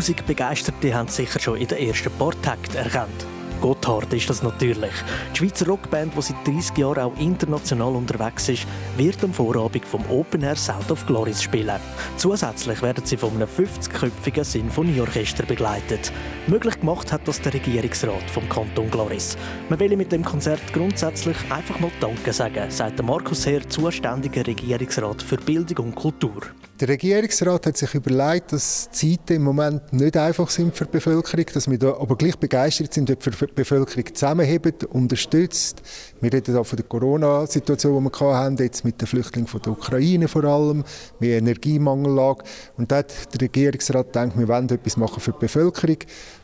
Musikbegeisterte 0.00 0.94
haben 0.94 1.08
sicher 1.08 1.38
schon 1.38 1.58
in 1.58 1.68
den 1.68 1.76
ersten 1.76 2.10
paar 2.12 2.32
Takten 2.40 2.74
erkannt. 2.74 3.26
Gotthard 3.60 4.10
ist 4.14 4.30
das 4.30 4.42
natürlich. 4.42 4.94
Die 5.34 5.36
Schweizer 5.36 5.66
Rockband, 5.66 6.16
die 6.16 6.22
seit 6.22 6.46
30 6.46 6.78
Jahren 6.78 7.00
auch 7.00 7.18
international 7.18 7.94
unterwegs 7.94 8.48
ist, 8.48 8.66
wird 8.96 9.22
am 9.22 9.34
Vorabend 9.34 9.84
vom 9.84 10.02
Open 10.08 10.42
Air 10.42 10.56
South 10.56 10.90
of 10.90 11.04
Glories 11.04 11.42
spielen. 11.42 11.78
Zusätzlich 12.16 12.80
werden 12.80 13.04
sie 13.04 13.18
von 13.18 13.34
einem 13.34 13.46
50-köpfigen 13.46 14.42
Sinfonieorchester 14.42 15.44
begleitet. 15.44 16.10
Möglich 16.46 16.80
gemacht 16.80 17.12
hat 17.12 17.28
das 17.28 17.42
der 17.42 17.52
Regierungsrat 17.52 18.30
vom 18.32 18.48
Kanton 18.48 18.90
Gloris. 18.90 19.36
Man 19.68 19.80
will 19.80 19.94
mit 19.98 20.12
dem 20.12 20.24
Konzert 20.24 20.72
grundsätzlich 20.72 21.36
einfach 21.50 21.78
mal 21.78 21.90
Danke 22.00 22.32
sagen, 22.32 22.70
sagt 22.70 23.02
Markus 23.02 23.44
Heer, 23.44 23.68
zuständiger 23.68 24.46
Regierungsrat 24.46 25.22
für 25.22 25.36
Bildung 25.36 25.88
und 25.88 25.94
Kultur. 25.94 26.40
Der 26.80 26.88
Regierungsrat 26.88 27.66
hat 27.66 27.76
sich 27.76 27.94
überlegt, 27.94 28.52
dass 28.52 28.88
die 28.88 29.18
Zeiten 29.18 29.34
im 29.34 29.42
Moment 29.42 29.92
nicht 29.92 30.16
einfach 30.16 30.48
sind 30.48 30.74
für 30.74 30.86
die 30.86 30.92
Bevölkerung, 30.92 31.44
dass 31.52 31.70
wir 31.70 31.78
da 31.78 31.92
aber 32.00 32.16
gleich 32.16 32.38
begeistert 32.38 32.94
sind, 32.94 33.06
dort 33.06 33.22
für 33.22 33.32
die 33.32 33.52
Bevölkerung 33.52 34.14
zusammenheben, 34.14 34.72
unterstützt. 34.88 35.82
Wir 36.22 36.32
reden 36.32 36.54
hier 36.54 36.64
von 36.64 36.76
der 36.78 36.86
Corona-Situation, 36.86 38.02
die 38.02 38.10
wir 38.10 38.34
hatten, 38.34 38.56
jetzt 38.56 38.82
mit 38.86 38.98
den 38.98 39.06
Flüchtlingen 39.06 39.46
von 39.46 39.60
der 39.60 39.72
Ukraine 39.72 40.26
vor 40.26 40.44
allem, 40.44 40.82
mit 41.18 41.28
Energiemangellage. 41.28 42.44
Und 42.78 42.90
da 42.90 42.96
hat 42.96 43.34
der 43.34 43.42
Regierungsrat 43.42 44.06
gedacht, 44.06 44.38
wir 44.38 44.48
wollen 44.48 44.70
etwas 44.70 44.96
machen 44.96 45.20
für 45.20 45.32
die 45.32 45.38
Bevölkerung. 45.40 45.98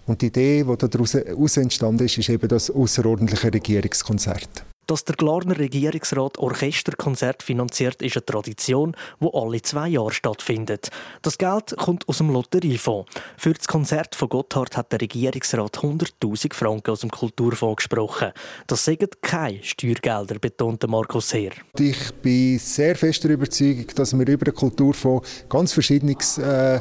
Und 0.05 0.21
die 0.21 0.26
Idee, 0.26 0.64
die 0.64 0.76
daraus 0.76 1.57
entstanden 1.57 2.05
ist, 2.05 2.19
ist 2.19 2.28
eben 2.28 2.47
das 2.47 2.71
außerordentliche 2.71 3.55
Regierungskonzert. 3.55 4.66
Dass 4.87 5.05
der 5.05 5.16
Glarner 5.16 5.59
Regierungsrat 5.59 6.38
Orchesterkonzert 6.38 7.43
finanziert, 7.43 8.02
ist 8.02 8.16
eine 8.16 8.25
Tradition, 8.25 8.97
die 9.21 9.28
alle 9.33 9.61
zwei 9.61 9.88
Jahre 9.88 10.12
stattfindet. 10.12 10.90
Das 11.23 11.38
Geld 11.38 11.76
kommt 11.76 12.09
aus 12.09 12.19
dem 12.19 12.31
Lotteriefonds. 12.31 13.11
Für 13.37 13.52
das 13.52 13.66
Konzert 13.66 14.14
von 14.14 14.28
Gotthard 14.28 14.76
hat 14.76 14.93
der 14.93 15.00
Regierungsrat 15.00 15.78
100.000 15.78 16.55
Franken 16.55 16.93
aus 16.93 17.00
dem 17.00 17.11
Kulturfonds 17.11 17.78
gesprochen. 17.78 18.31
Das 18.69 18.85
sind 18.85 19.23
keine 19.23 19.62
Steuergelder, 19.64 20.38
betonte 20.38 20.87
Markus 20.87 21.35
Heer. 21.35 21.50
Ich 21.78 22.12
bin 22.23 22.57
sehr 22.61 22.95
fest 22.95 23.25
der 23.25 23.33
Überzeugung, 23.33 23.87
dass 23.97 24.16
wir 24.16 24.26
über 24.28 24.45
den 24.45 24.55
Kulturfonds 24.55 25.28
ganz 25.49 25.73
verschiedenes 25.73 26.38
äh, 26.38 26.81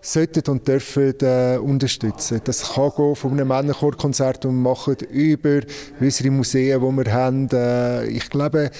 sollten 0.00 0.50
und 0.50 0.66
dürfen 0.66 1.14
äh, 1.20 1.58
unterstützen. 1.58 2.40
Das 2.44 2.74
kann 2.74 2.92
gehen 2.96 3.14
von 3.14 3.32
einem 3.32 3.48
Männerchorkonzert, 3.48 4.44
das 4.44 4.50
wir 4.50 4.52
machen, 4.52 4.96
über 5.10 5.60
unsere 6.00 6.30
Museen, 6.30 6.80
die 6.80 6.96
wir 7.04 7.12
haben. 7.12 7.48
Äh, 7.52 8.06
ich 8.06 8.28
glaube, 8.30 8.70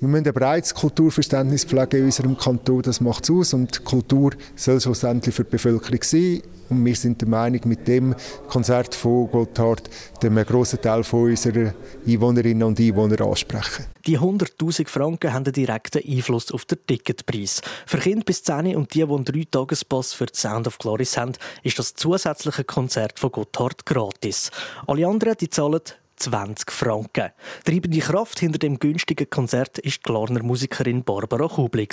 wir 0.00 0.08
müssen 0.08 0.26
ein 0.26 0.34
breites 0.34 0.74
Kulturverständnis 0.74 1.64
pflegen 1.64 1.98
in 1.98 2.04
unserem 2.06 2.36
Kanton, 2.36 2.82
das 2.82 3.00
macht 3.00 3.24
es 3.24 3.30
aus 3.30 3.54
und 3.54 3.84
Kultur 3.84 4.32
soll 4.56 4.80
schlussendlich 4.80 5.34
für 5.34 5.44
die 5.44 5.50
Bevölkerung 5.50 6.02
sein. 6.02 6.42
Und 6.68 6.84
wir 6.84 6.96
sind 6.96 7.20
der 7.20 7.28
Meinung, 7.28 7.60
mit 7.64 7.86
dem 7.86 8.14
Konzert 8.48 8.94
von 8.94 9.30
Gotthard 9.30 9.88
den 10.22 10.36
einen 10.36 10.46
grossen 10.46 10.80
Teil 10.80 11.02
unserer 11.10 11.74
Einwohnerinnen 12.06 12.62
und 12.62 12.80
Einwohner 12.80 13.20
ansprechen. 13.20 13.86
Die 14.06 14.18
100'000 14.18 14.88
Franken 14.88 15.32
haben 15.32 15.44
einen 15.44 15.52
direkten 15.52 16.02
Einfluss 16.06 16.52
auf 16.52 16.64
den 16.64 16.78
Ticketpreis. 16.86 17.60
Für 17.86 17.98
Kinder 17.98 18.24
bis 18.24 18.42
10 18.42 18.76
und 18.76 18.94
die, 18.94 18.98
die 18.98 19.04
einen 19.04 19.24
3-Tages-Pass 19.24 20.12
für 20.12 20.26
die 20.26 20.36
Sound 20.36 20.66
of 20.66 20.78
Glories 20.78 21.16
haben, 21.16 21.32
ist 21.62 21.78
das 21.78 21.94
zusätzliche 21.94 22.64
Konzert 22.64 23.18
von 23.18 23.32
Gotthard 23.32 23.86
gratis. 23.86 24.50
Alle 24.86 25.06
anderen 25.06 25.36
die 25.40 25.48
zahlen 25.48 25.80
20 26.16 26.70
Franken. 26.70 27.30
Treibende 27.64 27.98
Kraft 27.98 28.40
hinter 28.40 28.58
dem 28.58 28.78
günstigen 28.78 29.28
Konzert 29.28 29.78
ist 29.78 29.98
die 29.98 30.02
Glarner 30.02 30.42
Musikerin 30.42 31.04
Barbara 31.04 31.48
Kubli. 31.48 31.88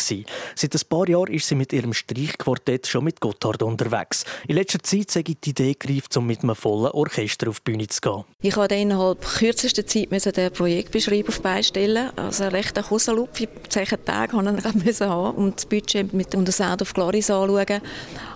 Seit 0.55 0.75
ein 0.75 0.81
paar 0.89 1.09
Jahren 1.09 1.33
ist 1.33 1.47
sie 1.47 1.55
mit 1.55 1.73
ihrem 1.73 1.93
Streichquartett 1.93 2.87
schon 2.87 3.03
mit 3.03 3.19
Gotthard 3.19 3.63
unterwegs. 3.63 4.25
In 4.47 4.55
letzter 4.55 4.81
Zeit 4.83 5.11
sei 5.11 5.23
die 5.23 5.37
Idee 5.45 5.75
gereift, 5.77 6.15
um 6.17 6.27
mit 6.27 6.43
einem 6.43 6.55
vollen 6.55 6.91
Orchester 6.91 7.49
auf 7.49 7.59
die 7.59 7.71
Bühne 7.71 7.87
zu 7.87 8.01
gehen. 8.01 8.23
Ich 8.41 8.55
musste 8.55 8.75
innerhalb 8.75 9.21
kürzester 9.21 9.85
Zeit 9.85 10.11
den 10.11 10.51
Projektbeschreibung 10.51 11.29
auf 11.29 11.41
beistellen. 11.41 12.11
Also 12.17 12.43
einen 12.43 12.55
rechten 12.55 12.83
Kosenlupf, 12.83 13.41
zehn 13.69 13.87
Tage 14.05 14.35
musste 14.35 14.89
ich 14.89 15.01
haben 15.01 15.35
und 15.37 15.55
das 15.57 15.65
Budget 15.65 16.13
mit 16.13 16.35
unter 16.35 16.51
Sound 16.51 16.81
of 16.81 16.93
Glories 16.93 17.29
anschauen. 17.29 17.81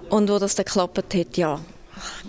Und 0.09 0.29
wo 0.29 0.39
das 0.39 0.55
dann 0.55 0.65
geklappt 0.65 1.13
hat, 1.13 1.37
ja, 1.37 1.59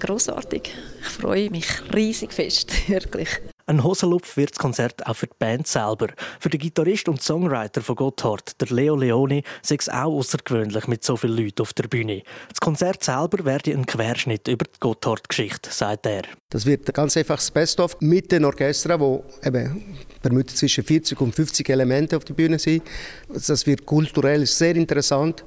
großartig. 0.00 0.72
Ich 1.06 1.12
freue 1.12 1.50
mich 1.50 1.68
riesig 1.94 2.32
fest, 2.32 2.72
wirklich. 2.88 3.28
Ein 3.68 3.82
Hosenlupf 3.82 4.36
wird 4.36 4.50
das 4.50 4.58
Konzert 4.58 5.06
auch 5.06 5.14
für 5.14 5.26
die 5.26 5.34
Band 5.38 5.66
selber. 5.66 6.08
Für 6.38 6.48
den 6.50 6.60
Gitarrist 6.60 7.08
und 7.08 7.22
Songwriter 7.22 7.80
von 7.80 7.96
Gotthard, 7.96 8.60
der 8.60 8.68
Leo 8.68 8.94
Leone, 8.94 9.42
sei 9.62 9.76
es 9.78 9.88
auch 9.88 10.12
außergewöhnlich 10.12 10.86
mit 10.86 11.02
so 11.02 11.16
vielen 11.16 11.36
Leuten 11.36 11.62
auf 11.62 11.72
der 11.72 11.88
Bühne. 11.88 12.22
Das 12.48 12.60
Konzert 12.60 13.02
selber 13.02 13.44
werde 13.44 13.72
ein 13.72 13.86
Querschnitt 13.86 14.46
über 14.46 14.64
die 14.64 14.78
Gotthard-Geschichte, 14.78 15.70
sagt 15.72 16.06
er. 16.06 16.22
Das 16.50 16.64
wird 16.64 16.92
ganz 16.94 17.16
einfach 17.16 17.36
das 17.36 17.50
Best-of 17.50 18.00
mit 18.00 18.30
den 18.30 18.44
Orchestern, 18.44 19.00
wo 19.00 19.24
eben 19.42 19.96
vermutlich 20.22 20.56
zwischen 20.56 20.84
40 20.84 21.20
und 21.20 21.34
50 21.34 21.68
Elemente 21.68 22.16
auf 22.16 22.24
der 22.24 22.34
Bühne 22.34 22.58
sind. 22.60 22.84
Das 23.28 23.66
wird 23.66 23.84
kulturell 23.84 24.46
sehr 24.46 24.76
interessant 24.76 25.44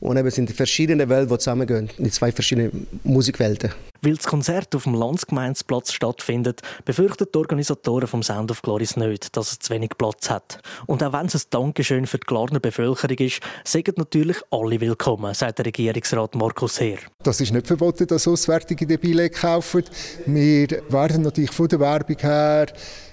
und 0.00 0.16
eben 0.16 0.30
sind 0.30 0.48
die 0.48 0.54
verschiedenen 0.54 1.08
Welten, 1.08 1.28
die 1.28 1.38
zusammengehen, 1.38 1.90
die 1.98 2.10
zwei 2.10 2.32
verschiedenen 2.32 2.86
Musikwelten. 3.04 3.70
Weil 4.02 4.16
das 4.16 4.26
Konzert 4.26 4.74
auf 4.74 4.84
dem 4.84 4.94
Landsgemeinsplatz 4.94 5.92
stattfindet, 5.92 6.62
befürchten 6.86 7.26
die 7.32 7.38
Organisatoren 7.38 8.08
vom 8.08 8.22
Sound 8.22 8.50
of 8.50 8.62
Glories 8.62 8.96
nicht, 8.96 9.36
dass 9.36 9.52
es 9.52 9.58
zu 9.58 9.74
wenig 9.74 9.90
Platz 9.98 10.30
hat. 10.30 10.60
Und 10.86 11.02
auch 11.02 11.12
wenn 11.12 11.26
es 11.26 11.34
ein 11.34 11.42
Dankeschön 11.50 12.06
für 12.06 12.16
die 12.16 12.26
Glarner 12.26 12.60
Bevölkerung 12.60 13.18
ist, 13.18 13.40
sind 13.64 13.98
natürlich 13.98 14.38
alle 14.50 14.80
willkommen, 14.80 15.34
sagt 15.34 15.58
der 15.58 15.66
Regierungsrat 15.66 16.34
Markus 16.34 16.80
Heer. 16.80 16.98
Das 17.22 17.40
ist 17.42 17.52
nicht 17.52 17.66
verboten, 17.66 18.06
dass 18.06 18.26
Auswärtige 18.26 18.86
die 18.86 18.96
Billett 18.96 19.34
kaufen. 19.34 19.84
Wir 20.24 20.68
werden 20.88 21.22
natürlich 21.22 21.52
von 21.52 21.68
der 21.68 21.80
Werbung 21.80 22.16
her 22.20 22.66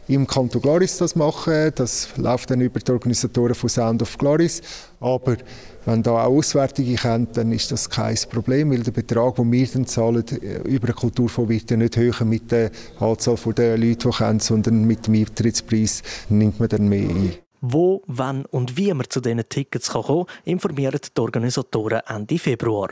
im 0.08 0.26
Kanton 0.26 0.62
Gloris 0.62 0.98
das 0.98 1.16
machen. 1.16 1.72
Das 1.76 2.10
läuft 2.18 2.50
dann 2.52 2.62
über 2.62 2.80
die 2.80 2.92
Organisatoren 2.92 3.56
von 3.56 3.70
Sound 3.70 4.02
of 4.02 4.18
Gloris. 4.18 4.62
Aber 5.00 5.38
wenn 5.86 6.04
da 6.04 6.12
auch 6.12 6.38
Auswärtige 6.38 6.96
kommen, 6.96 7.28
dann 7.34 7.52
ist 7.52 7.72
das 7.72 7.90
kein 7.90 8.18
Problem, 8.30 8.72
weil 8.72 8.84
der 8.84 8.92
Betrag, 8.92 9.36
den 9.36 9.52
wir 9.52 9.68
dann 9.68 9.86
zahlen, 9.86 10.24
äh, 10.42 10.68
über 10.68 10.88
den 10.88 10.96
Kulturfonds 10.96 11.50
wird 11.50 11.72
ja 11.72 11.78
nicht 11.78 11.98
höher 11.98 12.26
mit 12.26 12.52
der 12.52 12.72
Anzahl 13.00 13.38
der 13.54 13.78
Leute, 13.78 14.10
die 14.10 14.18
kommen, 14.18 14.40
sondern 14.40 14.84
mit 14.86 15.08
dem 15.08 15.16
Eintrittspreis 15.16 16.04
nimmt 16.30 16.60
man 16.60 16.70
dann 16.70 16.88
mehr 16.88 17.10
ein. 17.10 17.34
Wo, 17.62 18.04
wann 18.06 18.46
und 18.46 18.78
wie 18.78 18.94
man 18.94 19.10
zu 19.10 19.20
diesen 19.20 19.48
Tickets 19.50 19.90
kommen 19.90 20.26
kann, 20.26 20.36
informieren 20.46 21.00
die 21.16 21.22
Organisatoren 21.22 22.02
Ende 22.08 22.38
Februar. 22.38 22.90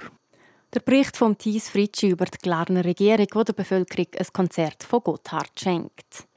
Der 0.74 0.80
Bericht 0.80 1.16
von 1.16 1.38
Thies 1.38 1.70
Fritschi 1.70 2.10
über 2.10 2.26
die 2.26 2.38
Glarner 2.42 2.84
Regierung, 2.84 3.28
die 3.34 3.44
der 3.46 3.54
Bevölkerung 3.54 4.08
ein 4.18 4.28
Konzert 4.34 4.84
von 4.84 5.02
Gotthard 5.02 5.52
schenkt. 5.58 6.28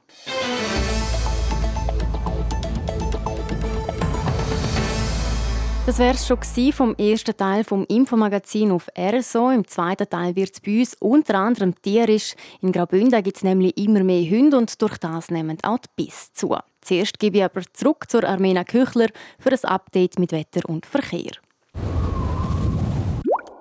Das 5.89 5.97
wäre 5.97 6.13
es 6.13 6.27
schon 6.27 6.71
vom 6.71 6.93
ersten 6.97 7.35
Teil 7.35 7.63
vom 7.63 7.83
Infomagazin 7.85 8.69
auf 8.69 8.89
RSO. 8.95 9.49
Im 9.49 9.67
zweiten 9.67 10.07
Teil 10.07 10.35
wird 10.35 10.51
es 10.53 10.61
bei 10.61 10.81
uns 10.81 10.93
unter 10.99 11.33
anderem 11.33 11.73
tierisch. 11.81 12.35
In 12.61 12.71
Graubünden 12.71 13.23
gibt 13.23 13.37
es 13.37 13.43
nämlich 13.43 13.75
immer 13.75 14.03
mehr 14.03 14.21
Hunde 14.21 14.55
und 14.57 14.79
durch 14.83 14.99
das 14.99 15.31
nehmen 15.31 15.57
auch 15.63 15.79
die 15.79 15.89
Biss 15.95 16.31
zu. 16.33 16.55
Zuerst 16.81 17.17
gebe 17.17 17.39
ich 17.39 17.43
aber 17.43 17.63
zurück 17.73 18.05
zur 18.07 18.23
Armena 18.23 18.63
Küchler 18.65 19.07
für 19.39 19.51
ein 19.51 19.63
Update 19.63 20.19
mit 20.19 20.31
Wetter 20.31 20.61
und 20.69 20.85
Verkehr. 20.85 21.31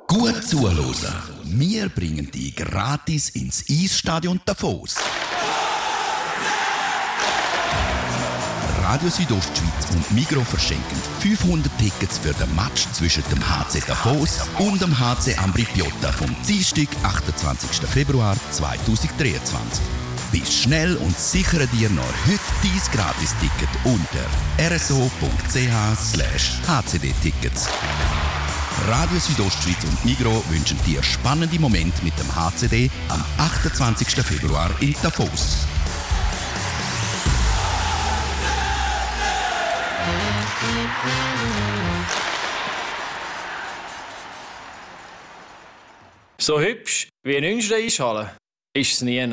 Gut 0.07 0.45
zuhören. 0.45 1.15
Wir 1.45 1.89
bringen 1.89 2.31
dich 2.31 2.55
gratis 2.55 3.31
ins 3.31 3.65
Eisstadion 3.71 4.39
Davos. 4.45 4.97
Radio 8.89 9.11
Südostschweiz 9.11 9.91
und 9.91 10.11
Migro 10.13 10.43
verschenken 10.43 10.97
500 11.21 11.71
Tickets 11.77 12.17
für 12.17 12.33
den 12.33 12.55
Match 12.55 12.87
zwischen 12.93 13.23
dem 13.31 13.47
HC 13.47 13.83
Davos 13.87 14.39
und 14.59 14.81
dem 14.81 14.99
HC 14.99 15.37
Ambri 15.37 15.65
Piotta 15.65 16.11
vom 16.11 16.35
Dienstag, 16.49 16.89
28. 17.03 17.87
Februar 17.87 18.35
2023. 18.51 19.85
Bist 20.33 20.55
schnell 20.55 20.97
und 20.97 21.19
sichere 21.19 21.67
dir 21.67 21.91
noch 21.91 22.03
heute 22.27 22.41
dein 22.63 22.81
Gratis-Ticket 22.95 23.69
unter 23.85 24.25
rso.ch/hcd-Tickets. 24.75 27.69
Radio 28.87 29.19
Südostschweiz 29.19 29.85
und 29.85 30.03
Migro 30.07 30.43
wünschen 30.49 30.79
dir 30.87 31.03
spannende 31.03 31.59
Momente 31.59 32.03
mit 32.03 32.19
dem 32.19 32.35
HCD 32.35 32.91
am 33.11 33.23
28. 33.37 34.25
Februar 34.25 34.71
in 34.81 34.95
Davos. 35.03 35.67
So 46.41 46.61
hübsch 46.61 47.09
wie 47.25 47.37
eine 47.37 47.51
Inschrei 47.51 47.81
ist 47.83 48.01
es 48.93 49.03
nie. 49.03 49.29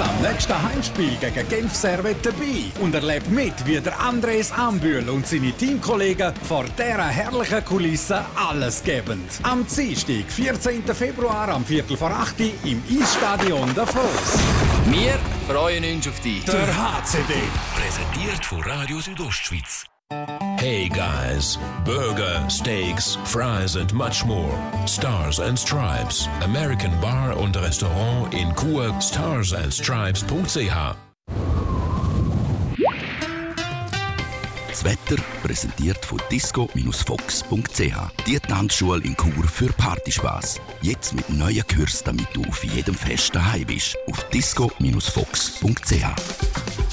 Am 0.00 0.22
nächsten 0.22 0.62
Heimspiel 0.62 1.16
gegen 1.16 1.48
Genf 1.48 1.74
Servet 1.74 2.24
dabei 2.24 2.70
und 2.80 2.94
erlebe 2.94 3.28
mit, 3.30 3.66
wie 3.66 3.80
der 3.80 3.98
Andres 3.98 4.52
Ambühl 4.52 5.08
und 5.08 5.26
seine 5.26 5.52
Teamkollegen 5.52 6.32
vor 6.46 6.64
dieser 6.78 7.08
herrlichen 7.08 7.64
Kulisse 7.64 8.24
alles 8.36 8.84
geben. 8.84 9.24
Am 9.42 9.66
Dienstag, 9.66 10.30
14. 10.30 10.84
Februar, 10.94 11.48
am 11.48 11.64
Viertel 11.64 11.96
vor 11.96 12.10
8 12.10 12.38
Uhr 12.40 12.52
im 12.64 12.82
Eisstadion 12.88 13.74
Davos. 13.74 14.38
Wir 14.86 15.18
freuen 15.48 15.84
uns 15.96 16.06
auf 16.06 16.20
dich. 16.20 16.44
Der 16.44 16.66
HCD. 16.66 17.34
Präsentiert 17.74 18.44
von 18.44 18.62
Radio 18.62 19.00
Südostschweiz. 19.00 19.84
Hey 20.58 20.88
guys, 20.88 21.58
burger, 21.84 22.42
steaks, 22.48 23.16
fries 23.24 23.76
and 23.76 23.92
much 23.92 24.24
more. 24.24 24.58
Stars 24.86 25.38
and 25.38 25.58
Stripes, 25.58 26.26
American 26.40 26.98
Bar 26.98 27.36
und 27.36 27.54
Restaurant 27.54 28.32
in 28.32 28.54
Chur, 28.56 28.98
starsandstripes.ch. 29.02 30.96
Das 34.68 34.84
Wetter 34.84 35.22
präsentiert 35.42 36.02
von 36.06 36.22
disco-fox.ch. 36.30 38.26
Die 38.26 38.40
Tanzschule 38.40 39.04
in 39.04 39.14
Chur 39.14 39.44
für 39.44 39.70
Partyspaß. 39.74 40.58
Jetzt 40.80 41.12
mit 41.12 41.28
neuen 41.28 41.66
Kürzen, 41.66 42.06
damit 42.06 42.28
du 42.32 42.42
auf 42.48 42.64
jedem 42.64 42.94
Fest 42.94 43.34
daheim 43.34 43.66
bist. 43.66 43.94
Auf 44.06 44.24
disco-fox.ch. 44.30 46.87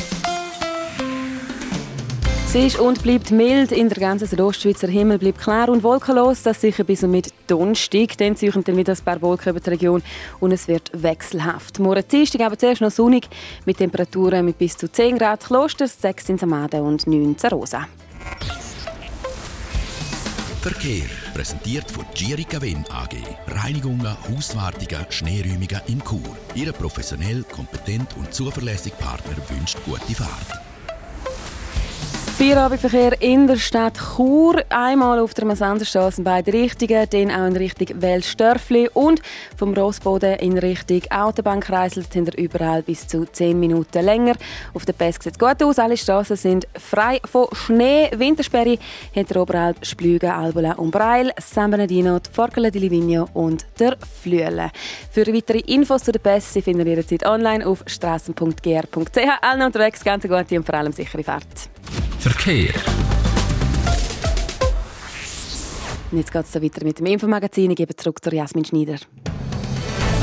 Es 2.57 2.75
ist 2.75 2.79
und 2.79 3.03
bleibt 3.03 3.31
mild. 3.31 3.73
In 3.73 3.89
der 3.89 3.97
ganzen 3.97 4.29
Südostschweizer 4.29 4.87
Himmel 4.87 5.17
bleibt 5.17 5.41
klar 5.41 5.67
und 5.67 5.83
wolkenlos. 5.83 6.41
Das 6.43 6.61
sicher 6.61 6.85
bis 6.85 7.03
und 7.03 7.11
mit 7.11 7.33
Donnerstag. 7.47 8.17
Dann 8.17 8.37
ziehen 8.37 8.63
dann 8.63 8.77
wieder 8.77 8.93
ein 8.93 9.03
paar 9.03 9.21
Wolken 9.21 9.49
über 9.49 9.59
die 9.59 9.71
Region 9.71 10.01
und 10.39 10.53
es 10.53 10.69
wird 10.69 10.89
wechselhaft. 10.93 11.79
Morgen 11.79 12.07
Dienstag 12.09 12.39
aber 12.39 12.57
zuerst 12.57 12.79
noch 12.79 12.91
sonnig 12.91 13.27
mit 13.65 13.75
Temperaturen 13.75 14.45
mit 14.45 14.57
bis 14.57 14.77
zu 14.77 14.89
10 14.89 15.17
Grad 15.17 15.43
Klosters, 15.43 16.01
6 16.01 16.29
in 16.29 16.37
Samaden 16.37 16.79
und 16.79 17.05
9 17.05 17.35
in 17.41 17.49
Rosa. 17.49 17.89
Verkehr 20.61 21.09
präsentiert 21.33 21.91
von 21.91 22.05
Girica 22.13 22.61
Wind 22.61 22.89
AG. 22.89 23.17
Reinigungen, 23.47 24.15
Hauswartungen, 24.29 25.05
Schneeräumungen 25.09 25.81
in 25.87 26.01
Chur. 26.01 26.37
Ihre 26.55 26.71
professionell, 26.71 27.43
kompetent 27.51 28.15
und 28.15 28.33
zuverlässige 28.33 28.95
Partner 28.95 29.35
wünscht 29.49 29.77
gute 29.85 30.15
Fahrt. 30.15 30.64
Feierabendverkehr 32.37 33.21
in 33.21 33.47
der 33.47 33.55
Stadt 33.55 33.97
Chur. 33.97 34.61
Einmal 34.67 35.19
auf 35.19 35.33
der 35.33 35.45
Massenderstraße 35.45 36.19
in 36.19 36.25
beide 36.25 36.51
Richtungen, 36.51 37.07
dann 37.09 37.31
auch 37.31 37.47
in 37.47 37.55
Richtung 37.55 38.01
Welsdörfli 38.01 38.89
und 38.93 39.21
vom 39.55 39.73
Rossboden 39.73 40.39
in 40.39 40.57
Richtung 40.57 41.01
Autobahnkreisel 41.09 42.03
er 42.13 42.37
überall 42.37 42.83
bis 42.83 43.07
zu 43.07 43.23
10 43.25 43.57
Minuten 43.57 44.03
länger. 44.03 44.33
Auf 44.73 44.83
der 44.83 44.91
Pässe 44.91 45.19
sieht 45.23 45.33
es 45.33 45.39
gut 45.39 45.63
aus. 45.63 45.79
Alle 45.79 45.95
Straßen 45.95 46.35
sind 46.35 46.67
frei 46.77 47.21
von 47.23 47.47
Schnee. 47.53 48.11
Wintersperre 48.13 48.79
hinter 49.13 49.41
Oberalp, 49.41 49.85
Splügen, 49.85 50.29
Albula 50.29 50.73
und 50.73 50.91
Breil, 50.91 51.31
San 51.39 51.71
Bernardino, 51.71 52.19
Forcala 52.33 52.69
di 52.69 52.79
Livigno 52.79 53.29
und 53.33 53.65
der 53.79 53.95
Flüele. 54.21 54.71
Für 55.09 55.25
weitere 55.33 55.59
Infos 55.59 56.03
zu 56.03 56.11
den 56.11 56.21
Pässe 56.21 56.61
finden 56.61 56.81
ihr 56.81 56.95
jederzeit 56.95 57.25
online 57.25 57.65
auf 57.65 57.81
strassen.gr.ch. 57.87 59.19
Allen 59.41 59.61
unterwegs 59.61 60.03
ganz 60.03 60.23
gute 60.23 60.57
und 60.57 60.65
vor 60.65 60.75
allem 60.75 60.91
sichere 60.91 61.23
Fahrt. 61.23 61.69
Verkehr. 62.27 62.73
Und 66.09 66.17
jetzt 66.17 66.31
geht 66.31 66.43
es 66.43 66.55
weiter 66.55 66.83
mit 66.83 66.97
dem 66.97 67.05
Infomagazin. 67.05 67.69
Ich 67.69 67.77
gebe 67.77 67.95
zurück 67.95 68.17
zu 68.23 68.31
Jasmin 68.31 68.65
Schneider. 68.65 68.95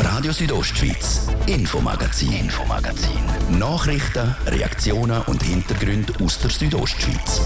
Radio 0.03 0.33
Südostschweiz, 0.33 1.29
Infomagazin, 1.47 2.33
Infomagazin. 2.33 3.23
Nachrichten, 3.57 4.35
Reaktionen 4.47 5.23
und 5.29 5.45
Hintergründe 5.45 6.13
aus 6.25 6.41
der 6.41 6.51
Südostschweiz. 6.51 7.43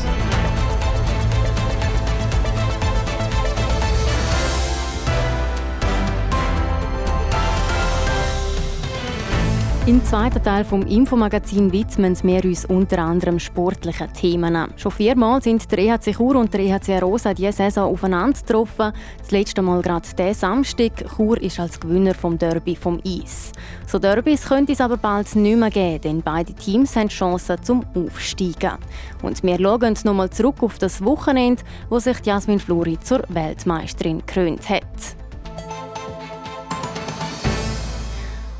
Im 9.87 10.05
zweiten 10.05 10.43
Teil 10.43 10.65
vom 10.65 10.83
Infomagazin 10.83 11.71
widmen 11.71 12.17
wir 12.25 12.45
uns 12.45 12.65
unter 12.65 12.99
anderem 12.99 13.39
sportlichen 13.39 14.13
Themen. 14.13 14.67
Schon 14.75 14.91
viermal 14.91 15.41
sind 15.41 15.71
der 15.71 15.79
EHC 15.79 16.17
Chur 16.17 16.35
und 16.35 16.53
der 16.53 16.63
EHC 16.63 17.01
Rosa 17.01 17.33
diese 17.33 17.53
Saison 17.53 17.93
aufeinander 17.93 18.37
getroffen. 18.37 18.93
Das 19.21 19.31
letzte 19.31 19.63
Mal 19.63 19.83
gerade 19.83 20.09
diesen 20.09 20.35
Samstag. 20.35 20.91
Chur 21.17 21.41
ist 21.41 21.61
als 21.61 21.79
Gewinner 21.79 22.15
vom 22.15 22.37
Derby 22.37 22.75
vom 22.75 23.01
Eis. 23.07 23.53
So 23.87 24.01
Derbys 24.01 24.49
könnte 24.49 24.73
es 24.73 24.81
aber 24.81 24.97
bald 24.97 25.37
nicht 25.37 25.57
mehr 25.57 25.71
geben, 25.71 26.01
denn 26.01 26.21
beide 26.21 26.53
Teams 26.53 26.97
haben 26.97 27.07
Chancen 27.07 27.63
zum 27.63 27.85
Aufsteigen. 27.95 28.79
Und 29.23 29.41
wir 29.45 29.57
schauen 29.57 29.95
nochmal 30.03 30.31
zurück 30.31 30.65
auf 30.65 30.79
das 30.79 31.05
Wochenende, 31.05 31.63
wo 31.91 32.01
sich 32.01 32.17
Jasmin 32.27 32.59
Flori 32.59 32.99
zur 32.99 33.23
Weltmeisterin 33.29 34.19
gekrönt 34.19 34.69
hat. 34.69 35.17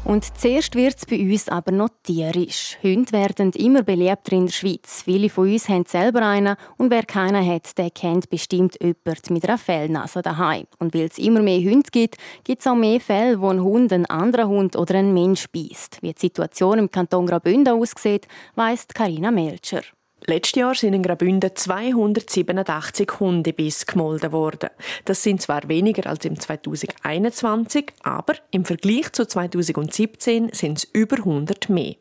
Und 0.07 0.39
zuerst 0.39 0.77
wird 0.77 0.99
es 0.99 1.05
bei 1.05 1.19
uns 1.19 1.49
aber 1.49 1.73
noch 1.73 1.89
tierisch. 2.05 2.79
Hunde 2.81 3.11
werden 3.11 3.51
immer 3.51 3.83
beliebter 3.83 4.35
in 4.35 4.47
der 4.47 4.53
Schweiz. 4.53 5.03
Viele 5.03 5.29
von 5.29 5.51
uns 5.51 5.69
haben 5.69 5.85
selber 5.85 6.25
einen 6.25 6.55
und 6.77 6.93
wer 6.93 7.03
keinen 7.03 7.45
hat, 7.45 7.77
der 7.77 7.91
kennt 7.91 8.31
bestimmt 8.31 8.79
jemanden 8.81 9.35
mit 9.35 9.45
einer 9.45 9.59
Fellnase 9.59 10.23
daheim. 10.23 10.69
Und 10.79 10.95
weil 10.95 11.07
es 11.07 11.19
immer 11.19 11.43
mehr 11.43 11.59
Hunde 11.59 11.91
gibt, 11.91 12.19
gibt 12.45 12.61
es 12.61 12.69
auch 12.69 12.77
mehr 12.77 13.01
Fälle, 13.01 13.41
wo 13.41 13.49
ein 13.49 13.61
Hund 13.61 13.93
einen 13.93 14.07
anderen 14.07 14.47
Hund 14.47 14.77
oder 14.77 14.95
einen 14.95 15.13
Mensch 15.13 15.49
beißt. 15.49 15.99
Wie 16.03 16.13
die 16.13 16.21
Situation 16.21 16.79
im 16.79 16.91
Kanton 16.93 17.27
Graubünden 17.27 17.75
aussieht, 17.75 18.29
weiss 18.55 18.87
Karina 18.87 19.33
Melcher. 19.33 19.83
Letztes 20.25 20.59
Jahr 20.59 20.75
sind 20.75 20.95
in 20.95 21.03
Graubünden 21.03 21.55
287 21.55 23.21
Hundebisse 23.21 23.85
gemolden 23.87 24.33
worden. 24.33 24.71
Das 25.05 25.23
sind 25.23 25.43
zwar 25.43 25.69
weniger 25.69 26.09
als 26.09 26.25
im 26.25 26.41
2021, 26.41 27.93
aber 28.03 28.35
im 28.51 28.65
Vergleich 28.65 29.13
zu 29.13 29.27
2017 29.27 30.51
sind 30.53 30.79
es 30.79 30.85
über 30.85 31.19
100 31.19 31.69
mehr. 31.69 31.97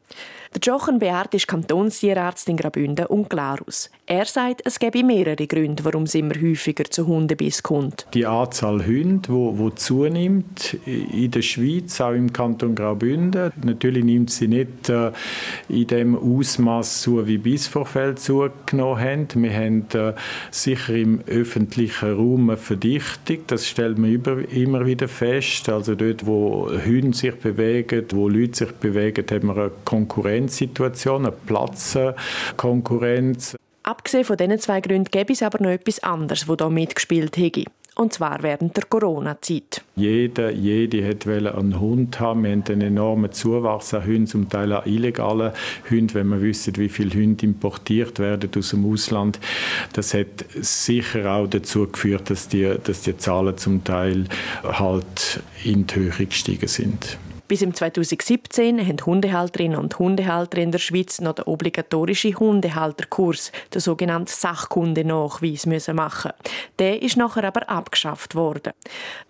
Der 0.56 0.62
Jochen 0.62 1.00
Beard 1.00 1.34
ist 1.34 1.50
Kantonstierarzt 1.50 2.48
in 2.48 2.56
Graubünden 2.56 3.08
und 3.08 3.30
Glarus. 3.30 3.89
Er 4.06 4.24
sagt, 4.24 4.62
es 4.63 4.80
gebe 4.80 5.04
mehrere 5.04 5.48
Gründe, 5.48 5.84
warum 5.84 6.04
es 6.04 6.15
immer 6.15 6.36
häufiger 6.36 6.86
zu 6.86 7.08
Hundebiss 7.08 7.62
kommt. 7.62 8.08
Die 8.13 8.26
Anzahl 8.26 8.86
Hunde, 8.86 9.28
wo, 9.28 9.58
wo 9.58 9.70
zunimmt 9.72 10.78
in 10.86 11.30
der 11.30 11.41
Schweiz, 11.41 12.00
auch 12.00 12.13
im 12.13 12.32
Kanton 12.32 12.74
Graubünden. 12.74 13.52
Natürlich 13.65 14.06
nimmt 14.06 14.30
sie 14.30 14.48
nicht 14.48 14.88
äh, 14.88 15.12
in 15.68 15.88
dem 15.88 16.15
Ausmaß 16.15 17.02
zu, 17.02 17.28
wie 17.28 17.38
Bissvorfälle 17.38 18.15
zugenommen 18.15 19.00
haben. 19.00 19.28
Wir 19.34 19.54
haben 19.54 19.86
äh, 19.94 20.13
sicher 20.52 20.96
im 20.96 21.20
öffentlichen 21.28 22.13
Raum 22.13 22.50
eine 22.50 22.58
Verdichtung. 22.58 23.39
Das 23.48 23.68
stellt 23.68 23.98
man 23.98 24.10
über, 24.10 24.38
immer 24.50 24.86
wieder 24.86 25.10
fest. 25.10 25.68
Also 25.68 25.96
dort, 25.96 26.26
wo 26.26 26.70
Hunde 26.70 27.18
sich 27.18 27.36
bewegen, 27.36 28.06
wo 28.12 28.30
Leute 28.30 28.56
sich 28.56 28.72
bewegen, 28.72 29.26
haben 29.30 29.48
wir 29.48 29.58
eine 29.58 29.72
Konkurrenzsituation, 30.45 31.25
eine 31.25 31.31
Platzkonkurrenz. 31.31 33.55
Abgesehen 33.84 34.25
von 34.25 34.38
diesen 34.38 34.60
zwei 34.60 34.81
Gründen 34.81 35.12
gäbe 35.12 35.34
es 35.34 35.43
aber 35.43 35.62
noch 35.62 35.69
etwas 35.69 36.01
anderes, 36.01 36.47
das 36.47 36.58
hier 36.58 36.69
mitgespielt 36.69 37.38
hätte. 37.38 37.65
Und 37.97 38.12
zwar 38.12 38.43
während 38.43 38.75
der 38.75 38.84
Corona-Zeit. 38.84 39.81
Jeder, 39.95 40.51
jede 40.51 41.08
hat 41.08 41.25
einen 41.25 41.79
Hund 41.79 42.19
haben. 42.19 42.43
Wir 42.43 42.51
haben 42.51 42.65
einen 42.67 42.81
enormen 42.81 43.31
Zuwachs 43.31 43.93
an 43.93 44.05
Hunden, 44.05 44.27
zum 44.27 44.49
Teil 44.49 44.73
an 44.73 44.86
illegalen 44.86 45.53
Hunden, 45.89 46.13
wenn 46.13 46.27
wir 46.27 46.41
wissen, 46.41 46.75
wie 46.75 46.89
viele 46.89 47.13
Hunde 47.13 47.45
importiert 47.45 48.19
werden 48.19 48.49
aus 48.58 48.71
dem 48.71 48.91
Ausland. 48.91 49.39
Das 49.93 50.13
hat 50.13 50.43
sicher 50.60 51.31
auch 51.31 51.47
dazu 51.47 51.88
geführt, 51.88 52.29
dass 52.29 52.49
die, 52.49 52.69
dass 52.84 53.03
die 53.03 53.15
Zahlen 53.15 53.58
zum 53.58 53.86
Teil 53.86 54.25
halt 54.63 55.39
in 55.63 55.88
die 55.88 55.95
Höhe 55.95 56.25
gestiegen 56.25 56.67
sind. 56.67 57.17
Bis 57.47 57.62
im 57.62 57.75
2017 57.75 58.79
haben 58.79 59.05
Hundehalterinnen 59.05 59.77
und 59.77 59.99
Hundehalter 59.99 60.58
in 60.58 60.71
der 60.71 60.79
Schweiz 60.79 61.21
noch 61.21 61.36
den 61.36 61.45
obligatorischen 61.45 62.39
Hundehalterkurs, 62.39 63.51
den 63.71 63.81
sogenannten 63.81 64.27
Sachkundenachweis, 64.27 65.67
müssen 65.67 65.95
machen. 65.95 66.31
Der 66.79 67.03
ist 67.03 67.17
nachher 67.17 67.43
aber 67.43 67.69
abgeschafft 67.69 68.34
worden. 68.34 68.73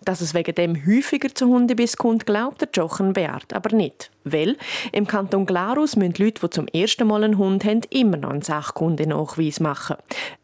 Dass 0.01 0.21
es 0.21 0.33
wegen 0.33 0.55
dem 0.55 0.85
häufiger 0.87 1.33
zu 1.35 1.47
Hundebiss 1.47 1.97
kommt, 1.97 2.25
glaubt 2.25 2.61
der 2.61 2.69
Jochen 2.73 3.11
Beard 3.11 3.53
aber 3.53 3.75
nicht. 3.75 4.11
Weil 4.25 4.57
im 4.91 5.05
Kanton 5.05 5.45
Glarus 5.45 5.95
müssen 5.95 6.15
Leute, 6.17 6.41
die 6.41 6.49
zum 6.49 6.67
ersten 6.67 7.07
Mal 7.07 7.23
einen 7.23 7.37
Hund 7.37 7.63
haben, 7.63 7.81
immer 7.91 8.17
noch 8.17 8.31
einen 8.31 8.41
Sachkundenachweis 8.41 9.59
machen. 9.59 9.97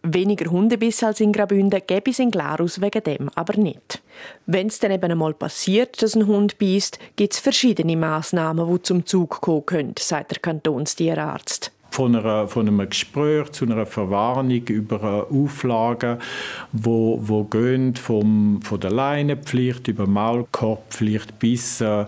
Weniger 0.04 0.52
Hundebiss 0.52 1.04
als 1.04 1.20
in 1.20 1.34
Graubünden 1.34 1.82
gäbe 1.86 2.12
es 2.12 2.20
in 2.20 2.32
Glarus 2.32 2.80
wegen 2.80 3.04
dem 3.04 3.30
aber 3.36 3.58
nicht. 3.58 4.04
Wenn 4.46 4.68
es 4.68 4.80
dann 4.80 4.92
eben 4.92 5.12
einmal 5.12 5.34
passiert, 5.34 6.02
dass 6.02 6.16
ein 6.16 6.28
Hund 6.28 6.60
beißt, 6.60 7.00
gibt 7.16 7.34
es 7.34 7.40
verschiedene 7.40 7.98
Massnahmen, 7.98 8.72
die 8.72 8.82
zum 8.84 9.06
Zug 9.06 9.42
kommen 9.42 9.66
können, 9.66 9.96
sagt 9.98 10.32
der 10.32 10.40
Kantonstierarzt. 10.40 11.72
Von, 11.92 12.16
einer, 12.16 12.48
von 12.48 12.68
einem 12.68 12.90
Gespräch 12.90 13.52
zu 13.52 13.66
einer 13.66 13.86
Verwarnung 13.86 14.64
über 14.68 15.28
Auflagen, 15.30 16.18
wo, 16.72 17.20
wo 17.22 17.44
gehen 17.44 17.96
vom, 17.96 18.62
von 18.64 18.80
der 18.80 18.92
Leinenpflicht 18.92 19.90
über 19.90 20.08
Maulkorbpflicht 20.08 21.38
bis 21.38 21.82
äh, 21.82 22.06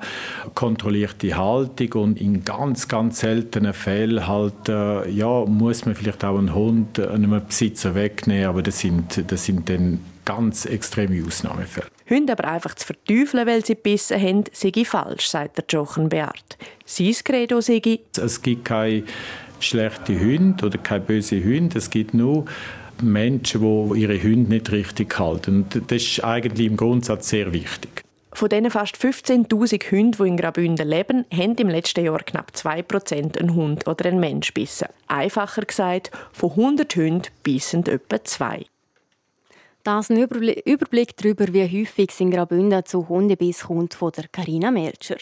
kontrollierte 0.56 1.36
Haltung 1.38 2.02
und 2.02 2.22
in 2.22 2.44
ganz, 2.46 2.88
ganz 2.88 3.20
seltenen 3.20 3.74
Fällen 3.74 4.26
halt, 4.26 4.70
äh, 4.70 5.10
ja, 5.10 5.46
muss 5.46 5.86
man 5.86 5.96
vielleicht 5.96 6.24
auch 6.24 6.38
einen 6.38 6.56
Hund 6.56 7.00
einem 7.00 7.42
Besitzer 7.46 7.94
wegnehmen, 7.94 8.48
aber 8.48 8.64
das 8.64 8.80
sind, 8.80 9.30
das 9.30 9.46
sind 9.46 9.70
dann 9.70 10.00
ganz 10.26 10.66
extreme 10.66 11.26
Ausnahmefälle. 11.26 11.88
Hunde 12.10 12.34
aber 12.34 12.48
einfach 12.48 12.76
zu 12.76 12.86
verteufeln, 12.86 13.48
weil 13.48 13.66
sie 13.66 13.76
gebissen 13.76 14.22
haben, 14.22 14.44
sei 14.52 14.72
falsch, 14.86 15.28
sagt 15.28 15.58
der 15.58 15.66
Jochen 15.70 16.10
Beart. 16.10 16.58
Sein 16.86 17.14
Credo 17.24 17.62
sei... 17.62 17.82
Es 18.18 18.42
gibt 18.42 18.66
keine 18.66 19.04
schlechte 19.64 20.20
Hunde 20.20 20.66
oder 20.66 20.78
keine 20.78 21.04
böse 21.04 21.44
Hunde. 21.44 21.78
Es 21.78 21.90
gibt 21.90 22.14
nur 22.14 22.46
Menschen, 23.02 23.62
die 23.62 24.02
ihre 24.02 24.22
Hunde 24.22 24.50
nicht 24.50 24.72
richtig 24.72 25.18
halten. 25.20 25.66
Und 25.72 25.92
das 25.92 26.02
ist 26.02 26.24
eigentlich 26.24 26.68
im 26.68 26.78
Grundsatz 26.78 27.30
sehr 27.30 27.52
wichtig. 27.54 28.04
Von 28.36 28.50
diesen 28.50 28.72
fast 28.72 28.96
15.000 28.96 29.92
Hunden, 29.92 30.12
die 30.12 30.28
in 30.28 30.38
Graubünden 30.38 30.88
leben, 30.88 31.26
haben 31.32 31.56
im 31.56 31.70
letzten 31.70 32.04
Jahr 32.04 32.18
knapp 32.20 32.52
2% 32.56 33.38
einen 33.38 33.54
Hund 33.54 33.88
oder 33.88 34.06
einen 34.06 34.20
Mensch 34.20 34.54
bissen. 34.54 34.88
Einfacher 35.08 35.62
gesagt, 35.64 36.10
von 36.32 36.50
100 36.50 36.96
Hunden 36.96 37.28
bissen 37.44 37.86
etwa 37.86 38.24
zwei. 38.24 38.66
Das 39.84 40.10
ein 40.10 40.18
Überblick 40.18 41.18
darüber, 41.18 41.54
wie 41.54 41.82
häufig 41.82 42.10
es 42.10 42.20
in 42.20 42.32
Graubünden 42.32 42.86
zu 42.86 43.08
Hundebiss 43.08 43.66
kommt, 43.66 43.94
von 43.94 44.12
der 44.14 44.28
Carina 44.30 44.72
Melcher. 44.72 45.18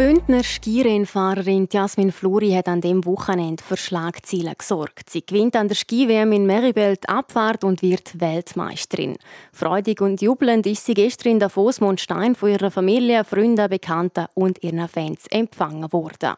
Bündner 0.00 0.42
Skirennfahrerin 0.42 1.68
Jasmin 1.70 2.10
Fluri 2.10 2.52
hat 2.52 2.68
an 2.68 2.80
dem 2.80 3.04
Wochenende 3.04 3.62
für 3.62 3.76
Schlagzeilen 3.76 4.54
gesorgt. 4.56 5.10
Sie 5.10 5.20
gewinnt 5.20 5.54
an 5.54 5.68
der 5.68 5.74
Ski-WM 5.74 6.32
in 6.32 6.46
Meribel 6.46 6.96
Abfahrt 7.06 7.64
und 7.64 7.82
wird 7.82 8.18
Weltmeisterin. 8.18 9.18
Freudig 9.52 10.00
und 10.00 10.22
jubelnd 10.22 10.66
ist 10.66 10.86
sie 10.86 10.94
gestern 10.94 11.32
in 11.32 11.38
Davos 11.38 11.82
Mondstein 11.82 12.34
von 12.34 12.48
ihrer 12.48 12.70
Familie, 12.70 13.24
Freunden, 13.24 13.68
Bekannten 13.68 14.24
und 14.32 14.64
ihren 14.64 14.88
Fans 14.88 15.26
empfangen 15.26 15.92
worden. 15.92 16.32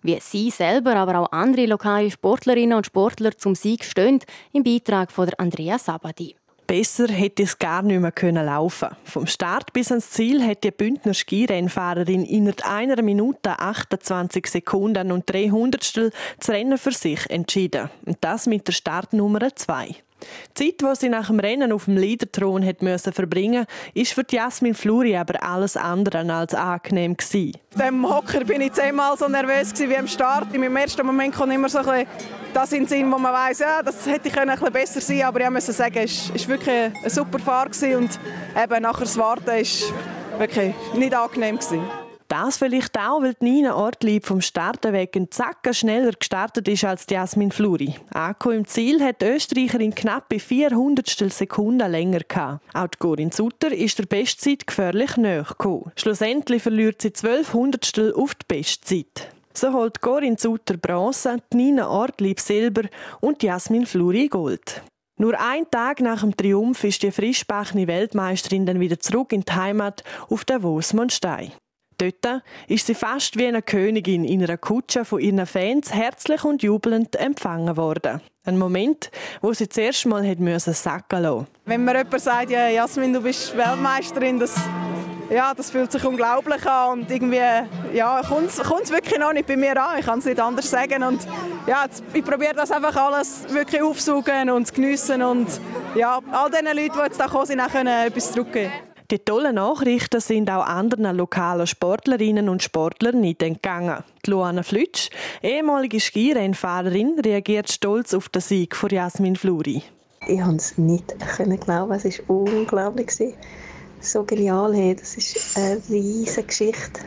Wie 0.00 0.18
sie 0.18 0.48
selber, 0.48 0.96
aber 0.96 1.18
auch 1.18 1.32
andere 1.32 1.66
lokale 1.66 2.10
Sportlerinnen 2.10 2.78
und 2.78 2.86
Sportler 2.86 3.36
zum 3.36 3.54
Sieg 3.54 3.84
stehen, 3.84 4.20
im 4.54 4.64
Beitrag 4.64 5.12
von 5.12 5.28
Andrea 5.36 5.78
Sabadi. 5.78 6.34
Besser 6.72 7.08
hätte 7.08 7.42
es 7.42 7.58
gar 7.58 7.82
nicht 7.82 8.00
mehr 8.00 8.12
können 8.12 8.46
laufen. 8.46 8.88
Vom 9.04 9.26
Start 9.26 9.74
bis 9.74 9.90
ans 9.90 10.08
Ziel 10.08 10.42
hat 10.42 10.64
die 10.64 10.70
Bündner 10.70 11.12
Skirennfahrerin 11.12 12.24
innerhalb 12.24 12.66
einer 12.66 13.02
Minute 13.02 13.58
28 13.58 14.46
Sekunden 14.46 15.12
und 15.12 15.30
300 15.30 16.12
das 16.38 16.48
Rennen 16.48 16.78
für 16.78 16.92
sich 16.92 17.28
entschieden. 17.28 17.90
Und 18.06 18.16
das 18.22 18.46
mit 18.46 18.66
der 18.68 18.72
Startnummer 18.72 19.54
2. 19.54 19.96
Die 20.58 20.76
Zeit, 20.76 20.80
die 20.80 21.00
sie 21.00 21.08
nach 21.08 21.28
dem 21.28 21.40
Rennen 21.40 21.72
auf 21.72 21.86
dem 21.86 21.96
Leaderthron 21.96 22.64
hat 22.64 22.78
verbringen 23.14 23.66
ist 23.94 24.12
für 24.12 24.24
Jasmin 24.28 24.74
Fluri 24.74 25.16
aber 25.16 25.42
alles 25.42 25.76
andere 25.76 26.32
als 26.32 26.54
angenehm 26.54 27.16
gewesen. 27.16 27.52
Dem 27.78 28.08
Hocker 28.08 28.44
bin 28.44 28.60
ich 28.60 28.72
zehnmal 28.72 29.16
so 29.16 29.28
nervös 29.28 29.72
wie 29.78 29.96
am 29.96 30.06
Start. 30.06 30.52
Meinem 30.52 30.76
ersten 30.76 31.06
Moment 31.06 31.34
kommt 31.34 31.52
immer 31.52 31.68
so 31.68 31.78
ein 31.78 31.84
bisschen 31.84 32.06
das 32.52 32.72
in 32.72 32.80
den 32.80 32.88
Sinn, 32.88 33.10
wo 33.10 33.18
man 33.18 33.32
weiß, 33.32 33.60
ja, 33.60 33.82
das 33.82 34.06
hätte 34.06 34.28
ich 34.28 34.38
ein 34.38 34.48
bisschen 34.48 34.72
besser 34.72 35.00
sein 35.00 35.22
aber 35.22 35.40
ich 35.40 35.50
muss 35.50 35.66
sagen, 35.66 35.98
es 35.98 36.30
war 36.30 36.48
wirklich 36.48 36.68
eine 36.68 37.10
super 37.10 37.38
Fahrt 37.38 37.76
und 37.82 38.10
eben 38.62 38.82
nachher 38.82 39.04
das 39.04 39.16
Warten 39.16 39.46
war 39.46 40.38
wirklich 40.38 40.74
nicht 40.94 41.14
angenehm. 41.14 41.58
Gewesen. 41.58 42.01
Das 42.32 42.56
vielleicht 42.56 42.98
auch, 42.98 43.20
weil 43.20 43.34
Nina 43.40 43.76
Ortlieb 43.76 44.24
vom 44.24 44.40
Starten 44.40 44.94
weg 44.94 45.20
Zacken 45.28 45.74
schneller 45.74 46.12
gestartet 46.12 46.66
ist 46.66 46.82
als 46.82 47.04
Jasmin 47.10 47.52
Fluri. 47.52 47.94
Anko 48.14 48.52
im 48.52 48.66
Ziel 48.66 49.04
hat 49.04 49.20
die 49.20 49.26
Österreicherin 49.26 49.94
knapp 49.94 50.30
bei 50.30 50.38
400 50.38 51.30
Sekunden 51.30 51.90
länger 51.90 52.20
gehabt. 52.20 52.64
Auch 52.72 52.86
die 52.86 52.98
Corinne 52.98 53.32
Sutter 53.34 53.70
ist 53.70 53.98
der 53.98 54.06
Bestzeit 54.06 54.66
gefährlich 54.66 55.18
näher 55.18 55.42
gekommen. 55.42 55.92
Schlussendlich 55.94 56.62
verliert 56.62 57.02
sie 57.02 57.08
1200 57.08 58.14
auf 58.14 58.34
die 58.34 58.46
Bestzeit. 58.48 59.28
So 59.52 59.74
holt 59.74 60.00
Corinne 60.00 60.38
Sutter 60.38 60.78
Bronze, 60.78 61.36
Nina 61.52 61.86
Ortlieb 61.86 62.40
Silber 62.40 62.88
und 63.20 63.42
Jasmin 63.42 63.84
Fluri 63.84 64.28
Gold. 64.28 64.82
Nur 65.18 65.38
ein 65.38 65.70
Tag 65.70 66.00
nach 66.00 66.22
dem 66.22 66.34
Triumph 66.34 66.82
ist 66.82 67.02
die 67.02 67.10
frischbachne 67.10 67.86
Weltmeisterin 67.86 68.64
dann 68.64 68.80
wieder 68.80 68.98
zurück 68.98 69.34
in 69.34 69.42
die 69.42 69.52
Heimat 69.52 70.02
auf 70.30 70.46
Davos 70.46 70.94
Monstein. 70.94 71.52
Dort 72.02 72.42
ist 72.66 72.86
sie 72.86 72.96
fast 72.96 73.38
wie 73.38 73.46
eine 73.46 73.62
Königin 73.62 74.24
in 74.24 74.42
einer 74.42 74.56
Kutsche 74.56 75.04
von 75.04 75.20
ihren 75.20 75.46
Fans 75.46 75.94
herzlich 75.94 76.42
und 76.42 76.60
jubelnd 76.60 77.14
empfangen 77.14 77.76
worden. 77.76 78.20
Ein 78.44 78.58
Moment, 78.58 79.12
wo 79.40 79.52
sie 79.52 79.68
zuerst 79.68 80.04
mal 80.06 80.26
hat 80.26 80.40
müssen. 80.40 80.74
Wenn 81.64 81.84
mir 81.84 81.98
jemand 81.98 82.20
sagt, 82.20 82.50
ja, 82.50 82.66
Jasmin, 82.66 83.12
du 83.12 83.20
bist 83.20 83.56
Weltmeisterin, 83.56 84.40
das, 84.40 84.56
ja, 85.30 85.54
das 85.54 85.70
fühlt 85.70 85.92
sich 85.92 86.04
unglaublich 86.04 86.66
an 86.66 86.98
und 86.98 87.10
irgendwie 87.10 87.38
ja, 87.94 88.20
kommt 88.22 88.50
es 88.50 88.90
wirklich 88.90 89.20
noch 89.20 89.32
nicht 89.32 89.46
bei 89.46 89.56
mir 89.56 89.80
an. 89.80 90.00
Ich 90.00 90.04
kann 90.04 90.18
es 90.18 90.24
nicht 90.24 90.40
anders 90.40 90.68
sagen 90.68 91.04
und 91.04 91.24
ja, 91.68 91.84
ich 92.12 92.24
probiere 92.24 92.54
das 92.54 92.72
einfach 92.72 92.96
alles 92.96 93.44
wirklich 93.48 93.80
aufsaugen 93.80 94.50
und 94.50 94.66
zu 94.66 94.74
geniessen 94.74 95.22
und 95.22 95.46
ja, 95.94 96.18
all 96.32 96.50
den 96.50 96.64
Leuten, 96.64 96.94
die 96.94 97.04
jetzt 97.04 97.20
da 97.20 97.28
kommen 97.28 97.46
sind, 97.46 97.60
auch 97.60 97.72
etwas 97.72 98.32
zurückgeben. 98.32 98.72
Die 99.12 99.18
tollen 99.18 99.56
Nachrichten 99.56 100.22
sind 100.22 100.48
auch 100.48 100.64
anderen 100.64 101.14
lokalen 101.14 101.66
Sportlerinnen 101.66 102.48
und 102.48 102.62
Sportlern 102.62 103.20
nicht 103.20 103.42
entgangen. 103.42 104.02
Die 104.24 104.30
Luana 104.30 104.62
Flütsch, 104.62 105.10
ehemalige 105.42 106.00
Skirennfahrerin, 106.00 107.20
reagiert 107.22 107.70
stolz 107.70 108.14
auf 108.14 108.30
den 108.30 108.40
Sieg 108.40 108.74
von 108.74 108.88
Jasmin 108.88 109.36
Fluri. 109.36 109.82
Ich 110.26 110.40
konnte 110.40 110.64
es 110.64 110.78
nicht 110.78 111.14
glauben, 111.60 111.92
es 111.92 112.20
war 112.26 112.30
unglaublich. 112.30 113.12
So 114.00 114.24
genial, 114.24 114.72
das 114.94 115.18
ist 115.18 115.58
eine 115.58 115.82
riesige 115.90 116.46
Geschichte. 116.46 117.02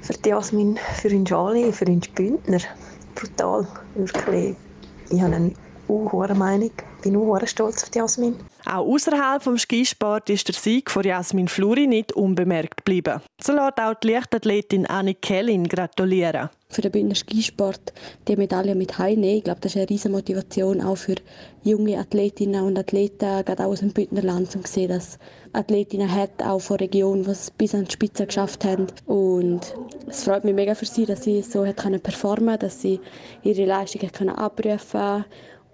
Für 0.00 0.14
Jasmin, 0.26 0.78
für 0.94 1.10
den 1.10 1.26
Jali, 1.26 1.74
für 1.74 1.84
den 1.84 2.00
Bündner. 2.14 2.60
Brutal, 3.14 3.66
wirklich. 3.96 4.56
Ich 5.10 5.20
habe 5.20 5.34
eine 5.34 5.52
hohe 5.88 6.34
Meinung. 6.34 6.72
Ich 7.04 7.12
bin 7.12 7.20
auch 7.20 7.46
stolz 7.46 7.82
auf 7.82 7.94
Jasmin. 7.94 8.34
Auch 8.64 8.86
außerhalb 8.86 9.42
vom 9.42 9.58
Skisport 9.58 10.30
ist 10.30 10.48
der 10.48 10.54
Sieg 10.54 10.90
von 10.90 11.04
Jasmin 11.04 11.48
Fluri 11.48 11.86
nicht 11.86 12.12
unbemerkt 12.12 12.78
geblieben. 12.78 13.20
So 13.38 13.52
lässt 13.52 13.78
auch 13.78 13.92
die 13.92 14.08
Leichtathletin 14.08 14.86
Annik 14.86 15.20
Kellin 15.20 15.68
gratulieren. 15.68 16.48
Für 16.70 16.80
den 16.80 16.92
Bündner 16.92 17.14
Skisport 17.14 17.92
die 18.26 18.36
Medaille 18.36 18.74
mit 18.74 18.98
heimnehmen, 18.98 19.36
ich 19.36 19.44
glaube, 19.44 19.60
das 19.60 19.72
ist 19.72 19.76
eine 19.76 19.90
riesige 19.90 20.14
Motivation 20.14 20.80
auch 20.80 20.96
für 20.96 21.16
junge 21.62 21.98
Athletinnen 21.98 22.64
und 22.64 22.78
Athleten, 22.78 23.44
gerade 23.44 23.64
auch 23.64 23.72
aus 23.72 23.80
dem 23.80 23.92
Bündnerland, 23.92 24.56
um 24.56 24.64
zu 24.64 24.72
sehen, 24.72 24.88
dass 24.88 25.18
Athletinnen 25.52 26.10
hat, 26.10 26.42
auch 26.42 26.58
von 26.58 26.78
Regionen, 26.78 27.24
die 27.24 27.30
es 27.30 27.50
bis 27.50 27.74
an 27.74 27.84
die 27.84 27.92
Spitze 27.92 28.26
geschafft 28.26 28.64
haben. 28.64 28.86
Und 29.04 29.60
es 30.08 30.24
freut 30.24 30.44
mich 30.44 30.54
mega 30.54 30.74
für 30.74 30.86
sie, 30.86 31.04
dass 31.04 31.22
sie 31.22 31.42
so 31.42 31.66
hat 31.66 31.76
performen 32.02 32.46
können, 32.46 32.58
dass 32.60 32.80
sie 32.80 32.98
ihre 33.42 33.66
Leistungen 33.66 34.30
abrufen 34.30 34.88
können 34.90 35.24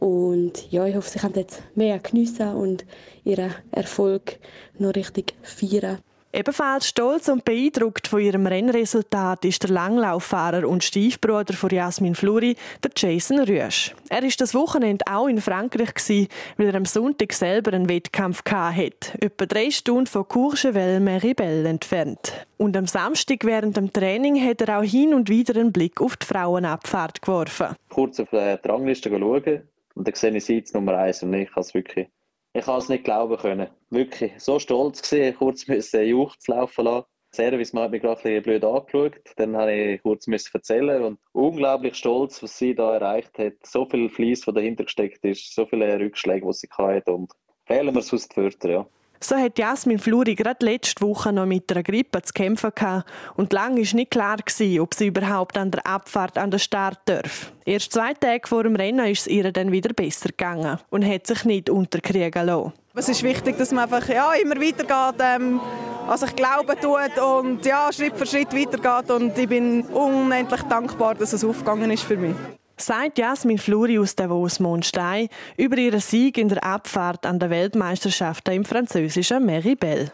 und 0.00 0.70
ja, 0.72 0.86
ich 0.86 0.96
hoffe, 0.96 1.10
sie 1.10 1.18
können 1.18 1.34
jetzt 1.34 1.62
mehr 1.74 1.98
geniessen 1.98 2.54
und 2.54 2.84
ihren 3.24 3.54
Erfolg 3.70 4.38
noch 4.78 4.94
richtig 4.94 5.34
feiern. 5.42 5.98
Ebenfalls 6.32 6.86
stolz 6.86 7.28
und 7.28 7.44
beeindruckt 7.44 8.06
von 8.06 8.20
ihrem 8.20 8.46
Rennresultat 8.46 9.44
ist 9.44 9.64
der 9.64 9.70
Langlauffahrer 9.70 10.66
und 10.68 10.84
Stiefbruder 10.84 11.54
von 11.54 11.70
Jasmin 11.70 12.14
Fluri, 12.14 12.54
der 12.84 12.92
Jason 12.96 13.40
Rüsch. 13.40 13.96
Er 14.10 14.22
ist 14.22 14.40
das 14.40 14.54
Wochenende 14.54 15.04
auch 15.10 15.26
in 15.26 15.40
Frankreich 15.40 15.92
gewesen, 15.92 16.28
weil 16.56 16.68
er 16.68 16.76
am 16.76 16.84
Sonntag 16.84 17.32
selber 17.32 17.72
einen 17.72 17.88
Wettkampf 17.88 18.44
hatte, 18.48 19.18
etwa 19.20 19.44
drei 19.44 19.72
Stunden 19.72 20.06
von 20.06 20.28
Courchevel-Meribel 20.28 21.66
entfernt. 21.66 22.46
Und 22.58 22.76
am 22.76 22.86
Samstag 22.86 23.44
während 23.44 23.76
dem 23.76 23.92
Training 23.92 24.40
hat 24.40 24.60
er 24.60 24.78
auch 24.78 24.84
hin 24.84 25.14
und 25.14 25.28
wieder 25.28 25.58
einen 25.58 25.72
Blick 25.72 26.00
auf 26.00 26.16
die 26.16 26.26
Frauenabfahrt 26.26 27.22
geworfen. 27.22 27.74
Kurz 27.88 28.20
auf 28.20 28.28
die 28.30 28.68
Rangliste 28.68 29.10
schauen 29.10 29.62
und 29.94 30.06
dann 30.06 30.14
sehe 30.14 30.36
ich 30.36 30.44
sie 30.44 30.56
jetzt 30.56 30.74
Nummer 30.74 30.96
eins 30.98 31.22
und 31.22 31.32
ich 31.34 31.50
kann 31.50 31.62
es 31.62 31.74
wirklich, 31.74 32.08
ich 32.52 32.64
kann 32.64 32.78
es 32.78 32.88
nicht 32.88 33.04
glauben 33.04 33.36
können. 33.36 33.68
Wirklich 33.90 34.32
so 34.38 34.58
stolz 34.58 35.02
gewesen, 35.02 35.36
kurz 35.36 35.68
müssen 35.68 36.04
Juchz 36.04 36.48
laufen 36.48 36.84
lassen. 36.84 37.06
Service 37.32 37.72
hat 37.74 37.92
mich 37.92 38.02
gerade 38.02 38.28
ein 38.28 38.42
blöd 38.42 38.64
angeschaut. 38.64 39.20
Dann 39.36 39.56
habe 39.56 39.72
ich 39.72 40.02
kurz 40.02 40.26
erzählen 40.26 41.02
und 41.02 41.20
unglaublich 41.32 41.94
stolz, 41.94 42.42
was 42.42 42.58
sie 42.58 42.74
da 42.74 42.94
erreicht 42.94 43.38
hat. 43.38 43.54
So 43.64 43.86
viel 43.86 44.08
Fleiss, 44.08 44.40
der 44.40 44.54
dahinter 44.54 44.84
gesteckt 44.84 45.24
ist, 45.24 45.54
so 45.54 45.64
viele 45.66 45.98
Rückschläge, 45.98 46.44
die 46.46 46.52
sie 46.52 46.68
hatte 46.76 47.12
und 47.12 47.32
fehlen 47.66 47.94
mir 47.94 48.02
sonst 48.02 48.34
die 48.34 48.40
Wörter, 48.40 48.70
ja. 48.70 48.86
So 49.22 49.36
hat 49.36 49.58
Jasmin 49.58 49.98
Fluri 49.98 50.34
gerade 50.34 50.64
letzte 50.64 51.02
Woche 51.02 51.30
noch 51.30 51.44
mit 51.44 51.70
einer 51.70 51.82
Grippe 51.82 52.22
zu 52.22 52.32
kämpfen 52.32 52.70
gehabt 52.74 53.06
und 53.36 53.52
lange 53.52 53.82
war 53.82 53.94
nicht 53.94 54.10
klar, 54.10 54.38
gewesen, 54.38 54.80
ob 54.80 54.94
sie 54.94 55.08
überhaupt 55.08 55.58
an 55.58 55.70
der 55.70 55.86
Abfahrt 55.86 56.38
an 56.38 56.50
den 56.50 56.58
Start 56.58 56.98
darf. 57.04 57.52
Erst 57.66 57.92
zwei 57.92 58.14
Tage 58.14 58.48
vor 58.48 58.62
dem 58.62 58.76
Rennen 58.76 59.06
ist 59.06 59.20
es 59.20 59.26
ihr 59.26 59.52
dann 59.52 59.72
wieder 59.72 59.92
besser 59.92 60.30
gegangen 60.30 60.78
und 60.88 61.06
hat 61.06 61.26
sich 61.26 61.44
nicht 61.44 61.68
unterkriegen 61.68 62.46
lassen. 62.46 62.72
Es 62.94 63.10
ist 63.10 63.22
wichtig, 63.22 63.58
dass 63.58 63.72
man 63.72 63.84
einfach 63.84 64.08
ja, 64.08 64.32
immer 64.32 64.56
weitergeht, 64.56 65.22
ähm, 65.22 65.60
an 66.08 66.18
sich 66.18 66.34
glauben 66.34 66.76
tut 66.80 67.22
und 67.22 67.64
ja, 67.66 67.92
Schritt 67.92 68.16
für 68.16 68.26
Schritt 68.26 68.54
weitergeht. 68.54 69.10
Und 69.10 69.36
ich 69.36 69.48
bin 69.48 69.82
unendlich 69.82 70.62
dankbar, 70.62 71.14
dass 71.14 71.34
es 71.34 71.44
aufgegangen 71.44 71.90
ist 71.90 72.04
für 72.04 72.16
mich 72.16 72.34
sagt 72.80 73.18
Jasmin 73.18 73.58
Fluri 73.58 73.98
aus 73.98 74.16
Davos-Mondstein 74.16 75.28
über 75.56 75.76
ihren 75.78 76.00
Sieg 76.00 76.38
in 76.38 76.48
der 76.48 76.64
Abfahrt 76.64 77.26
an 77.26 77.38
der 77.38 77.50
Weltmeisterschaft 77.50 78.48
im 78.48 78.64
französischen 78.64 79.44
Meribel. 79.44 80.10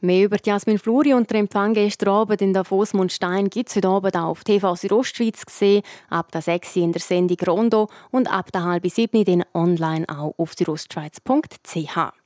Mehr 0.00 0.24
über 0.24 0.36
Jasmin 0.42 0.78
Fluri 0.78 1.14
und 1.14 1.30
den 1.30 1.42
Empfang 1.42 1.74
gestern 1.74 2.08
Abend 2.08 2.42
in 2.42 2.52
Davos 2.52 2.92
Mondstein 2.92 3.48
gibt 3.48 3.68
es 3.68 3.76
heute 3.76 3.88
Abend 3.88 4.16
auch 4.16 4.30
auf 4.30 4.44
TV 4.44 4.74
Südostschweiz 4.74 5.46
gesehen, 5.46 5.82
ab 6.10 6.32
der 6.32 6.42
6 6.42 6.76
in 6.76 6.92
der 6.92 7.00
Sendung 7.00 7.38
Rondo 7.46 7.88
und 8.10 8.28
ab 8.28 8.50
der 8.52 8.64
halb 8.64 8.84
7 8.84 9.24
dann 9.24 9.44
online 9.54 10.04
auch 10.08 10.34
auf 10.38 10.54
südostschweiz.ch. 10.54 12.21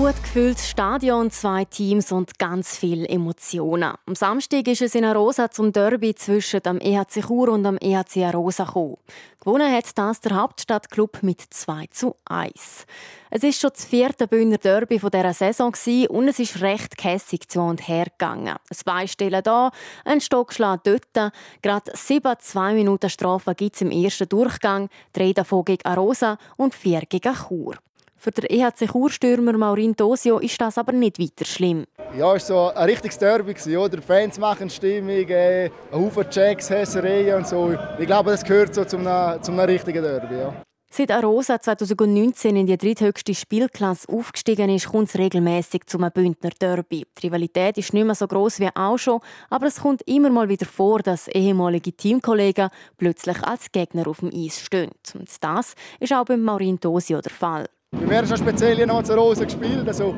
gut 0.00 0.22
gefülltes 0.22 0.68
Stadion, 0.68 1.28
zwei 1.32 1.64
Teams 1.64 2.12
und 2.12 2.38
ganz 2.38 2.76
viele 2.76 3.08
Emotionen. 3.08 3.94
Am 4.06 4.14
Samstag 4.14 4.68
ist 4.68 4.80
es 4.80 4.94
in 4.94 5.04
Arosa 5.04 5.50
zum 5.50 5.72
Derby 5.72 6.14
zwischen 6.14 6.62
dem 6.62 6.78
EHC 6.78 7.26
Chur 7.26 7.48
und 7.48 7.64
dem 7.64 7.78
EHC 7.78 8.22
Arosa 8.26 8.62
gekommen. 8.62 8.98
Gewonnen 9.40 9.72
hat 9.72 9.98
das 9.98 10.20
der 10.20 10.36
Hauptstadtclub 10.36 11.24
mit 11.24 11.40
2 11.40 11.86
zu 11.90 12.14
1. 12.26 12.86
Es 13.30 13.42
ist 13.42 13.60
schon 13.60 13.70
das 13.74 13.86
vierte 13.86 14.28
Bühner 14.28 14.58
Derby 14.58 15.00
dieser 15.00 15.34
Saison 15.34 15.74
und 16.10 16.28
es 16.28 16.38
ist 16.38 16.60
recht 16.60 16.96
kässig 16.96 17.48
zu 17.48 17.60
und 17.60 17.88
her 17.88 18.04
gegangen. 18.04 18.54
Ein 18.54 18.78
Beistellen 18.84 19.42
hier, 19.42 19.72
ein 20.04 20.20
Stockschlag 20.20 20.84
dort. 20.84 21.32
Gerade 21.60 21.90
sieben 21.94 22.36
zwei 22.38 22.72
Minuten 22.72 23.10
Strafe 23.10 23.52
gibt 23.56 23.74
es 23.74 23.82
im 23.82 23.90
ersten 23.90 24.28
Durchgang, 24.28 24.90
drei 25.12 25.32
davon 25.32 25.64
gegen 25.64 25.84
Arosa 25.84 26.38
und 26.56 26.72
vier 26.72 27.00
gegen 27.08 27.34
Chur. 27.34 27.74
Für 28.20 28.32
den 28.32 28.46
EHC 28.46 28.90
Churstürmer 28.90 29.56
Maurin 29.56 29.94
Tosio 29.94 30.40
ist 30.40 30.60
das 30.60 30.76
aber 30.76 30.90
nicht 30.90 31.20
weiter 31.20 31.44
schlimm. 31.44 31.84
Ja, 32.16 32.34
es 32.34 32.50
war 32.50 32.72
so 32.72 32.76
ein 32.76 32.88
richtiges 32.88 33.16
Derby. 33.16 33.76
Oder? 33.76 34.02
Fans 34.02 34.40
machen 34.40 34.68
Stimmung, 34.68 35.28
äh, 35.28 35.66
ein 35.66 35.70
Haufen 35.92 36.28
Checks, 36.28 36.68
Hässereien 36.68 37.36
und 37.36 37.46
so. 37.46 37.76
Ich 37.96 38.06
glaube, 38.06 38.32
das 38.32 38.42
gehört 38.42 38.74
so 38.74 38.84
zum, 38.84 39.08
zum 39.40 39.60
richtigen 39.60 40.02
Derby. 40.02 40.34
Ja. 40.34 40.52
Seit 40.90 41.12
Arosa 41.12 41.60
2019 41.60 42.56
in 42.56 42.66
die 42.66 42.76
dritthöchste 42.76 43.34
Spielklasse 43.34 44.08
aufgestiegen 44.08 44.70
ist, 44.70 44.88
kommt 44.88 45.10
es 45.10 45.18
regelmäßig 45.18 45.86
zum 45.86 46.08
Bündner 46.12 46.50
Derby. 46.58 47.06
Die 47.16 47.26
Rivalität 47.26 47.78
ist 47.78 47.92
nicht 47.92 48.04
mehr 48.04 48.16
so 48.16 48.26
groß 48.26 48.58
wie 48.58 48.70
auch 48.74 48.96
schon, 48.96 49.20
aber 49.48 49.66
es 49.66 49.80
kommt 49.80 50.02
immer 50.08 50.30
mal 50.30 50.48
wieder 50.48 50.66
vor, 50.66 51.00
dass 51.00 51.28
ehemalige 51.28 51.92
Teamkollegen 51.92 52.70
plötzlich 52.96 53.40
als 53.44 53.70
Gegner 53.70 54.08
auf 54.08 54.20
dem 54.20 54.30
Eis 54.34 54.60
stehen. 54.60 54.90
Und 55.14 55.28
das 55.40 55.74
ist 56.00 56.12
auch 56.12 56.24
beim 56.24 56.42
Maurin 56.42 56.80
Tosio 56.80 57.20
der 57.20 57.32
Fall. 57.32 57.66
Wir 58.08 58.14
werden 58.14 58.26
schon 58.26 58.38
speziell 58.38 58.76
hier 58.76 58.86
noch 58.86 59.02
zu 59.02 59.14
Rosen 59.14 59.44
gespielt. 59.44 59.86
Also, 59.86 60.14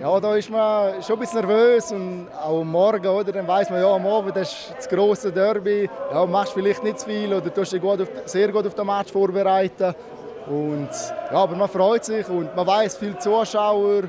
ja, 0.00 0.20
da 0.20 0.36
ist 0.36 0.48
man 0.48 1.02
schon 1.02 1.16
ein 1.16 1.20
bisschen 1.20 1.46
nervös 1.46 1.92
und 1.92 2.28
auch 2.42 2.64
morgen, 2.64 3.06
oder, 3.06 3.30
dann 3.30 3.46
weiß 3.46 3.68
man, 3.68 3.80
ja, 3.80 3.94
am 3.94 4.06
Abend 4.06 4.34
das 4.34 4.50
ist 4.50 4.74
das 4.74 4.88
grosse 4.88 5.30
Derby. 5.30 5.86
Ja, 6.10 6.24
machst 6.24 6.54
vielleicht 6.54 6.82
nicht 6.82 6.98
zu 6.98 7.06
viel 7.06 7.34
oder 7.34 7.52
tust 7.52 7.74
dich 7.74 7.82
gut 7.82 8.00
auf, 8.00 8.08
sehr 8.24 8.50
gut 8.50 8.66
auf 8.66 8.74
den 8.74 8.86
Match 8.86 9.12
vorbereiten. 9.12 9.94
Und, 10.46 10.88
ja, 11.30 11.36
aber 11.36 11.56
man 11.56 11.68
freut 11.68 12.06
sich 12.06 12.26
und 12.26 12.56
man 12.56 12.66
weiß 12.66 12.96
viele 12.96 13.18
Zuschauer 13.18 14.04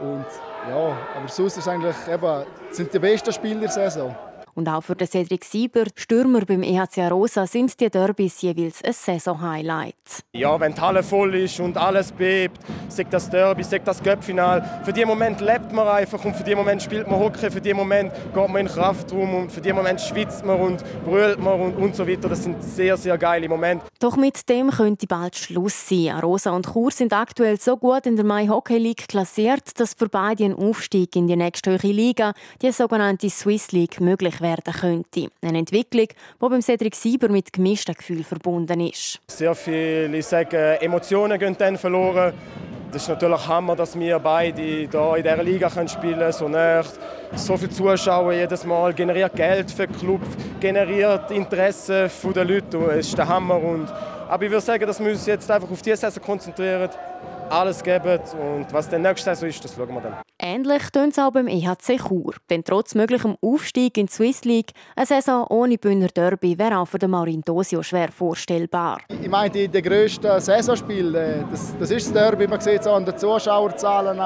und 0.00 0.26
ja, 0.70 0.96
aber 1.16 1.28
sonst 1.28 1.58
ist 1.58 1.68
eigentlich 1.68 1.96
eben, 2.10 2.44
sind 2.70 2.94
die 2.94 2.98
besten 2.98 3.30
Spieler 3.30 3.60
der 3.60 3.68
Saison. 3.68 4.16
Und 4.60 4.68
auch 4.68 4.82
für 4.82 4.94
den 4.94 5.08
Cedric 5.08 5.42
Sieber, 5.46 5.84
Stürmer 5.94 6.44
beim 6.44 6.62
EHC 6.62 7.08
Rosa, 7.10 7.46
sind 7.46 7.80
die 7.80 7.88
Derbys 7.88 8.42
jeweils 8.42 8.84
ein 8.84 8.92
Saison-Highlight. 8.92 9.94
Ja, 10.34 10.60
wenn 10.60 10.74
die 10.74 10.80
Halle 10.82 11.02
voll 11.02 11.34
ist 11.34 11.58
und 11.60 11.78
alles 11.78 12.12
bebt, 12.12 12.58
sagt 12.88 13.10
das 13.14 13.30
Derby, 13.30 13.64
sagt 13.64 13.88
das 13.88 14.02
Göppfinal. 14.02 14.82
Für 14.84 14.92
diesen 14.92 15.08
Moment 15.08 15.40
lebt 15.40 15.72
man 15.72 15.88
einfach 15.88 16.22
und 16.26 16.36
für 16.36 16.44
diesen 16.44 16.58
Moment 16.58 16.82
spielt 16.82 17.08
man 17.08 17.18
Hockey, 17.18 17.50
für 17.50 17.62
diesen 17.62 17.78
Moment 17.78 18.12
geht 18.12 18.48
man 18.50 18.56
in 18.58 18.66
Kraftraum 18.66 19.34
und 19.34 19.50
für 19.50 19.62
diesen 19.62 19.76
Moment 19.76 19.98
schwitzt 19.98 20.44
man 20.44 20.60
und 20.60 20.84
brüllt 21.06 21.40
man 21.40 21.58
und, 21.58 21.76
und 21.76 21.96
so 21.96 22.06
weiter. 22.06 22.28
Das 22.28 22.42
sind 22.42 22.62
sehr, 22.62 22.98
sehr 22.98 23.16
geile 23.16 23.48
Momente. 23.48 23.86
Doch 23.98 24.18
mit 24.18 24.46
dem 24.50 24.70
könnte 24.70 25.06
bald 25.06 25.36
Schluss 25.36 25.88
sein. 25.88 26.18
Rosa 26.20 26.50
und 26.50 26.70
Chur 26.70 26.90
sind 26.90 27.14
aktuell 27.14 27.58
so 27.58 27.78
gut 27.78 28.04
in 28.04 28.16
der 28.16 28.26
Mai 28.26 28.48
Hockey 28.48 28.76
League 28.76 29.08
klassiert, 29.08 29.80
dass 29.80 29.94
für 29.94 30.10
beide 30.10 30.44
ein 30.44 30.54
Aufstieg 30.54 31.16
in 31.16 31.28
die 31.28 31.36
nächste 31.36 31.70
höhere 31.70 31.92
Liga, 31.92 32.34
die 32.60 32.72
sogenannte 32.72 33.30
Swiss 33.30 33.72
League, 33.72 34.02
möglich 34.02 34.42
werden 34.50 34.74
könnte. 34.74 35.28
Eine 35.42 35.58
Entwicklung, 35.58 36.08
die 36.08 36.14
beim 36.38 36.62
Cedric 36.62 36.94
Sieber 36.94 37.28
mit 37.28 37.52
gemischten 37.52 37.94
Gefühlen 37.94 38.24
verbunden 38.24 38.80
ist. 38.80 39.20
Sehr 39.28 39.54
viele 39.54 40.22
sagen, 40.22 40.76
Emotionen 40.80 41.38
gehen 41.38 41.56
dann 41.58 41.78
verloren. 41.78 42.32
Das 42.92 43.02
ist 43.02 43.08
natürlich 43.08 43.46
Hammer, 43.46 43.76
dass 43.76 43.96
wir 43.96 44.18
beide 44.18 44.60
hier 44.60 45.16
in 45.16 45.22
dieser 45.22 45.42
Liga 45.44 45.70
spielen 45.70 46.18
können, 46.18 46.32
so 46.32 46.48
nah. 46.48 46.82
So 47.36 47.56
viele 47.56 47.70
Zuschauer 47.70 48.32
jedes 48.32 48.64
Mal, 48.64 48.92
generiert 48.92 49.36
Geld 49.36 49.70
für 49.70 49.86
den 49.86 49.96
Club, 49.96 50.20
generiert 50.58 51.30
Interesse 51.30 52.10
der 52.34 52.44
Leute. 52.44 52.78
Es 52.98 53.06
ist 53.06 53.16
der 53.16 53.28
Hammer. 53.28 53.62
Und, 53.62 53.88
aber 54.28 54.44
ich 54.44 54.50
würde 54.50 54.64
sagen, 54.64 54.84
dass 54.84 54.98
wir 54.98 55.12
uns 55.12 55.24
jetzt 55.26 55.48
einfach 55.48 55.70
auf 55.70 55.80
diese 55.80 55.96
Saison 55.96 56.20
konzentrieren 56.20 56.90
alles 57.50 57.82
geben. 57.82 58.18
Und 58.40 58.72
was 58.72 58.88
dann 58.88 59.02
nächste 59.02 59.30
Saison 59.30 59.48
ist, 59.48 59.64
das 59.64 59.74
schauen 59.74 59.94
wir 59.94 60.00
dann. 60.00 60.14
Ähnlich 60.38 60.90
tun 60.90 61.08
es 61.10 61.18
auch 61.18 61.30
beim 61.32 61.48
EHC 61.48 61.98
Chur. 61.98 62.34
Denn 62.48 62.64
trotz 62.64 62.94
möglichem 62.94 63.36
Aufstieg 63.42 63.98
in 63.98 64.06
die 64.06 64.12
Swiss 64.12 64.44
League, 64.44 64.72
eine 64.96 65.06
Saison 65.06 65.46
ohne 65.48 65.76
Bühner 65.78 66.08
Derby 66.08 66.58
wäre 66.58 66.78
auch 66.78 66.86
für 66.86 66.98
den 66.98 67.10
Marin 67.10 67.42
Dosio 67.42 67.82
schwer 67.82 68.10
vorstellbar. 68.10 69.00
Ich 69.08 69.28
meine, 69.28 69.50
die, 69.50 69.68
die 69.68 69.82
grössten 69.82 70.40
Saisonspiele, 70.40 71.44
das, 71.50 71.74
das 71.78 71.90
ist 71.90 72.06
das 72.06 72.12
Derby. 72.12 72.46
Man 72.46 72.60
sieht 72.60 72.80
es 72.80 72.86
an 72.86 73.04
den 73.04 73.16
Zuschauerzahlen. 73.16 74.18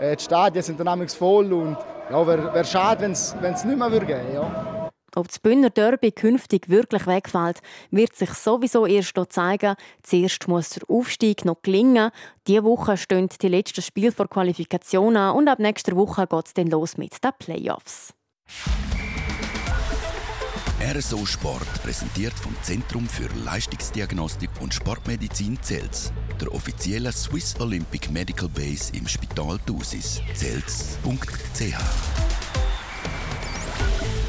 Äh, 0.00 0.16
die 0.16 0.22
Stadien 0.22 0.62
sind 0.62 0.78
dann 0.80 1.08
voll. 1.08 1.52
Und 1.52 1.76
ja, 2.10 2.26
wäre 2.26 2.54
wär 2.54 2.64
schade, 2.64 3.02
wenn 3.02 3.12
es 3.12 3.34
nicht 3.64 3.78
mehr 3.78 3.90
geben 3.90 4.08
würde. 4.08 4.34
Ja. 4.34 4.77
Ob 5.14 5.28
das 5.28 5.38
Bündner 5.38 5.70
Derby 5.70 6.12
künftig 6.12 6.68
wirklich 6.68 7.06
wegfällt, 7.06 7.60
wird 7.90 8.14
sich 8.14 8.30
sowieso 8.30 8.86
erst 8.86 9.16
noch 9.16 9.26
zeigen. 9.26 9.74
Zuerst 10.02 10.48
muss 10.48 10.70
der 10.70 10.88
Aufstieg 10.88 11.44
noch 11.44 11.62
gelingen. 11.62 12.10
Diese 12.46 12.64
Woche 12.64 12.96
stehen 12.96 13.28
die 13.40 13.48
letzten 13.48 13.82
Spiele 13.82 14.12
vor 14.12 14.28
Qualifikation 14.28 15.16
an 15.16 15.36
und 15.36 15.48
ab 15.48 15.58
nächster 15.58 15.96
Woche 15.96 16.26
geht 16.26 16.46
es 16.46 16.54
dann 16.54 16.68
los 16.68 16.96
mit 16.96 17.22
den 17.24 17.30
Playoffs. 17.38 18.14
RSO 20.80 21.26
Sport 21.26 21.82
präsentiert 21.82 22.32
vom 22.34 22.54
Zentrum 22.62 23.06
für 23.08 23.28
Leistungsdiagnostik 23.44 24.50
und 24.60 24.72
Sportmedizin 24.72 25.58
Zels, 25.60 26.12
der 26.40 26.54
offiziellen 26.54 27.12
Swiss 27.12 27.58
Olympic 27.60 28.10
Medical 28.12 28.48
Base 28.48 28.92
im 28.96 29.08
Spital 29.08 29.58
Thusis. 29.66 30.22
Zels.ch 30.34 31.74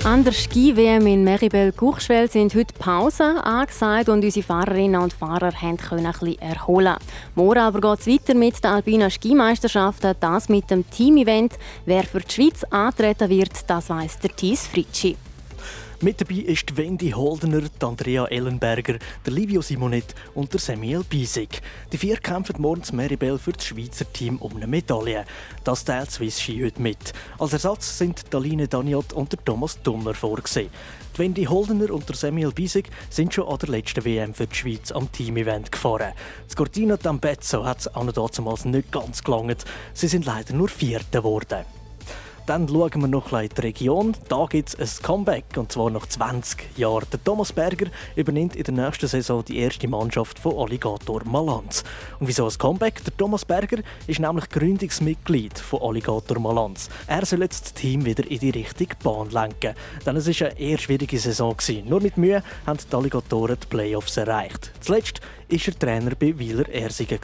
an 0.06 0.24
der 0.24 0.32
Ski-WM 0.32 1.06
in 1.08 1.24
Meribel-Courchevel 1.24 2.30
sind 2.30 2.56
heute 2.56 2.74
Pausen 2.74 3.38
angesagt 3.38 4.08
und 4.08 4.24
unsere 4.24 4.46
Fahrerinnen 4.46 5.02
und 5.02 5.14
Fahrer 5.14 5.52
können 5.52 6.06
ein 6.06 6.40
erholen. 6.40 6.96
Morgen 7.36 7.60
aber 7.60 7.82
geht 7.82 8.00
es 8.00 8.08
weiter 8.08 8.38
mit 8.38 8.64
der 8.64 8.72
Alpina 8.72 9.10
Skimeisterschaften, 9.10 10.16
das 10.20 10.48
mit 10.48 10.70
dem 10.70 10.90
Team-Event. 10.90 11.54
Wer 11.86 12.04
für 12.04 12.22
die 12.22 12.32
Schweiz 12.32 12.64
antreten 12.70 13.30
wird, 13.30 13.52
das 13.68 13.90
weiss 13.90 14.20
der 14.20 14.36
Thies 14.36 14.68
Fritschi. 14.68 15.18
Mit 16.02 16.22
dabei 16.22 16.36
ist 16.36 16.78
Wendy 16.78 17.10
Holdener, 17.10 17.64
Andrea 17.82 18.24
Ellenberger, 18.28 19.00
der 19.26 19.34
Livio 19.34 19.62
Simonet 19.62 20.16
und 20.34 20.54
der 20.54 20.62
Samuel 20.62 21.04
Biesig. 21.04 21.62
Die 21.92 21.98
vier 21.98 22.16
kämpfen 22.16 22.62
morgen 22.62 22.84
zu 22.84 22.96
Meribel 22.96 23.38
für 23.38 23.52
das 23.52 23.66
Schweizer 23.66 24.06
Team 24.14 24.38
um 24.38 24.56
eine 24.56 24.66
Medaille. 24.66 25.26
Das 25.66 25.84
teilt 25.84 26.10
Swiss 26.10 26.40
Ski 26.40 26.62
heute 26.64 26.82
mit. 26.82 27.12
Als 27.38 27.52
Ersatz 27.52 27.98
sind 27.98 28.34
Daline 28.34 28.70
Daniot 28.70 29.12
und 29.12 29.34
der 29.34 29.44
Thomas 29.44 29.82
Dummer 29.84 30.14
vorgesehen. 30.14 30.70
Die 31.16 31.20
Wendy 31.20 31.44
Holdener 31.44 31.94
und 31.94 32.08
der 32.08 32.16
Samuel 32.16 32.54
Biesig 32.54 32.90
sind 33.10 33.34
schon 33.34 33.50
an 33.50 33.58
der 33.58 33.68
letzten 33.68 34.06
WM 34.06 34.34
für 34.34 34.48
die 34.48 34.56
Schweiz 34.56 34.94
am 34.94 35.12
Team-Event 35.12 35.70
gefahren. 35.70 36.14
Das 36.48 36.56
Cortina 36.56 36.96
d'Ampezzo 36.96 37.66
hat 37.66 37.80
es 37.80 37.88
an 37.90 38.10
damals 38.10 38.64
nicht 38.64 38.90
ganz 38.94 39.22
gelangt. 39.22 39.66
Sie 39.94 40.08
sind 40.08 40.24
leider 40.24 40.54
nur 40.54 40.70
Vierte 40.70 41.18
geworden. 41.18 41.66
Dann 42.50 42.68
schauen 42.68 43.02
wir 43.02 43.08
noch 43.08 43.32
in 43.32 43.48
die 43.48 43.62
Region. 43.62 44.16
Da 44.28 44.48
gibt 44.50 44.70
es 44.70 45.00
ein 45.00 45.04
Comeback, 45.04 45.56
und 45.56 45.72
zwar 45.72 45.92
nach 45.92 46.08
20 46.08 46.80
Jahren. 46.80 47.06
Der 47.12 47.24
Thomas 47.24 47.54
Berger 47.54 47.92
übernimmt 48.16 48.56
in 48.56 48.64
der 48.64 48.74
nächsten 48.74 49.06
Saison 49.06 49.46
die 49.46 49.60
erste 49.60 49.88
Mannschaft 49.88 50.40
von 50.40 50.58
Alligator 50.58 51.24
Malanz. 51.26 51.84
Und 52.20 52.28
wieso 52.28 52.48
ein 52.48 52.58
Comeback? 52.58 53.04
Der 53.04 53.16
Thomas 53.16 53.46
Berger 53.46 53.84
ist 54.08 54.20
nämlich 54.20 54.50
Gründungsmitglied 54.50 55.60
von 55.60 55.80
Alligator 55.84 56.40
Malanz. 56.40 56.90
Er 57.06 57.24
soll 57.24 57.44
jetzt 57.44 57.66
das 57.66 57.74
Team 57.76 58.04
wieder 58.04 58.26
in 58.26 58.40
die 58.40 58.50
richtige 58.50 58.96
Bahn 58.96 59.30
lenken. 59.30 59.76
Denn 60.04 60.16
es 60.16 60.26
war 60.28 60.48
eine 60.48 60.60
eher 60.60 60.80
schwierige 60.80 61.20
Saison. 61.20 61.56
Nur 61.86 62.02
mit 62.02 62.18
Mühe 62.18 62.42
haben 62.66 62.80
die 62.80 62.96
Alligatoren 62.96 63.58
die 63.62 63.68
Playoffs 63.68 64.18
erreicht. 64.18 64.72
Zuletzt 64.82 65.22
war 65.22 65.60
er 65.68 65.78
Trainer 65.78 66.16
bei 66.16 66.40
Wieler 66.40 66.68
Ersingen. 66.68 67.20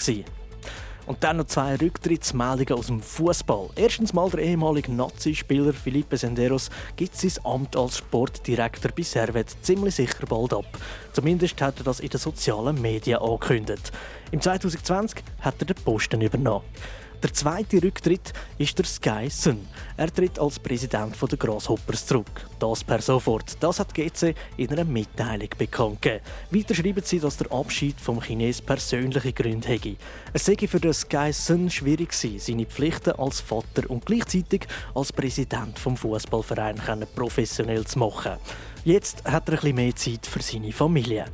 Und 1.06 1.24
dann 1.24 1.38
noch 1.38 1.46
zwei 1.46 1.76
Rücktrittsmeldungen 1.76 2.80
aus 2.80 2.88
dem 2.88 3.00
Fußball. 3.00 3.70
Erstens 3.76 4.14
mal 4.14 4.30
der 4.30 4.40
ehemalige 4.40 4.92
Nazi-Spieler 4.92 5.74
Felipe 5.74 6.18
Senderos 6.18 6.72
gibt 6.96 7.16
sein 7.16 7.32
Amt 7.44 7.76
als 7.76 7.98
Sportdirektor 8.00 8.92
bei 8.92 9.04
Servet 9.04 9.56
ziemlich 9.62 9.96
sicher 9.96 10.26
bald 10.28 10.54
ab. 10.54 10.66
Zumindest 11.14 11.62
hat 11.62 11.78
er 11.78 11.84
das 11.84 12.00
in 12.00 12.10
den 12.10 12.20
sozialen 12.20 12.82
Medien 12.82 13.20
angekündigt. 13.20 13.92
Im 14.32 14.42
2020 14.42 15.24
hat 15.42 15.56
er 15.60 15.66
den 15.66 15.76
Posten 15.76 16.22
übernommen. 16.22 16.66
Der 17.24 17.34
zweite 17.34 17.82
Rücktritt 17.82 18.34
ist 18.58 18.78
der 18.78 18.86
Sky 18.86 19.30
Sun. 19.30 19.68
Er 19.98 20.14
tritt 20.14 20.38
als 20.40 20.60
Präsident 20.60 21.16
der 21.22 21.38
Grasshoppers 21.38 22.06
zurück. 22.06 22.48
Das 22.60 22.84
per 22.84 23.02
sofort. 23.02 23.58
Das 23.60 23.80
hat 23.80 23.94
GC 23.94 24.36
in 24.58 24.72
einer 24.72 24.84
Mitteilung 24.84 25.50
bekannt 25.58 26.02
gegeben. 26.02 26.24
Weiter 26.52 26.76
schreiben 26.76 27.04
sie, 27.04 27.20
dass 27.20 27.38
der 27.38 27.52
Abschied 27.52 28.00
vom 28.00 28.22
Chines 28.22 28.62
persönliche 28.62 29.34
Gründe 29.34 29.68
hätte. 29.68 29.96
Es 30.34 30.46
sei 30.46 30.56
für 30.68 30.80
den 30.80 30.94
Sky 30.94 31.32
Sun 31.32 31.70
schwierig 31.70 32.10
gewesen, 32.10 32.40
seine 32.40 32.66
Pflichten 32.66 33.14
als 33.20 33.40
Vater 33.40 33.90
und 33.90 34.06
gleichzeitig 34.06 34.68
als 34.94 35.14
Präsident 35.14 35.80
vom 35.80 35.98
Fußballverein 35.98 36.82
professionell 37.16 37.86
zu 37.86 38.00
machen. 38.00 38.34
Jetzt 38.84 39.24
hat 39.26 39.50
er 39.50 39.56
bisschen 39.56 39.76
mehr 39.76 39.96
Zeit 39.96 40.28
für 40.28 40.42
seine 40.42 40.72
Familie. 40.72 41.26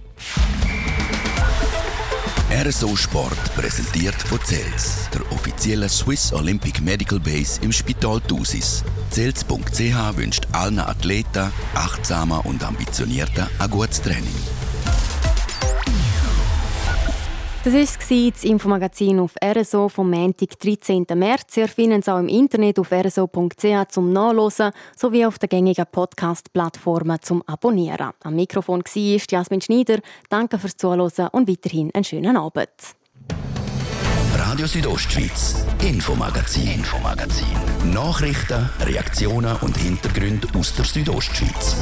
RSO 2.54 2.98
Sport 2.98 3.56
präsentiert 3.56 4.14
von 4.14 4.38
CELS, 4.44 5.10
der 5.14 5.22
offiziellen 5.32 5.88
Swiss 5.88 6.34
Olympic 6.34 6.82
Medical 6.82 7.18
Base 7.18 7.62
im 7.62 7.72
Spital 7.72 8.20
Thusis. 8.20 8.84
CELS.ch 9.10 10.18
wünscht 10.18 10.48
allen 10.52 10.80
Athleten, 10.80 11.50
achtsamer 11.74 12.46
und 12.46 12.62
ambitionierter 12.62 13.50
ein 13.58 13.70
gutes 13.70 14.02
Training. 14.02 14.36
Das 17.64 17.76
war 17.76 18.32
das 18.32 18.44
Infomagazin 18.44 19.20
auf 19.20 19.36
RSO 19.40 19.88
vom 19.88 20.10
Montag, 20.10 20.60
13. 20.60 21.06
März. 21.14 21.58
Ihr 21.58 21.68
findet 21.68 22.02
es 22.02 22.10
auch 22.10 22.18
im 22.18 22.28
Internet 22.28 22.80
auf 22.80 22.92
rso.ch 22.92 23.88
zum 23.90 24.12
Nachlesen 24.12 24.72
sowie 24.98 25.28
auf 25.28 25.38
den 25.38 25.48
gängigen 25.48 25.86
Podcast-Plattformen 25.92 27.22
zum 27.22 27.44
Abonnieren. 27.44 28.14
Am 28.24 28.34
Mikrofon 28.34 28.82
war 28.82 29.22
Jasmin 29.30 29.62
Schneider. 29.62 30.00
Danke 30.28 30.58
fürs 30.58 30.76
Zuhören 30.76 31.28
und 31.34 31.48
weiterhin 31.48 31.92
einen 31.94 32.04
schönen 32.04 32.36
Abend. 32.36 32.72
Radio 34.34 34.66
Südostschweiz, 34.66 35.64
Infomagazin, 35.84 36.68
Infomagazin. 36.68 37.94
Nachrichten, 37.94 38.72
Reaktionen 38.80 39.56
und 39.58 39.78
Hintergründe 39.78 40.48
aus 40.58 40.74
der 40.76 40.86
Südostschweiz. 40.86 41.78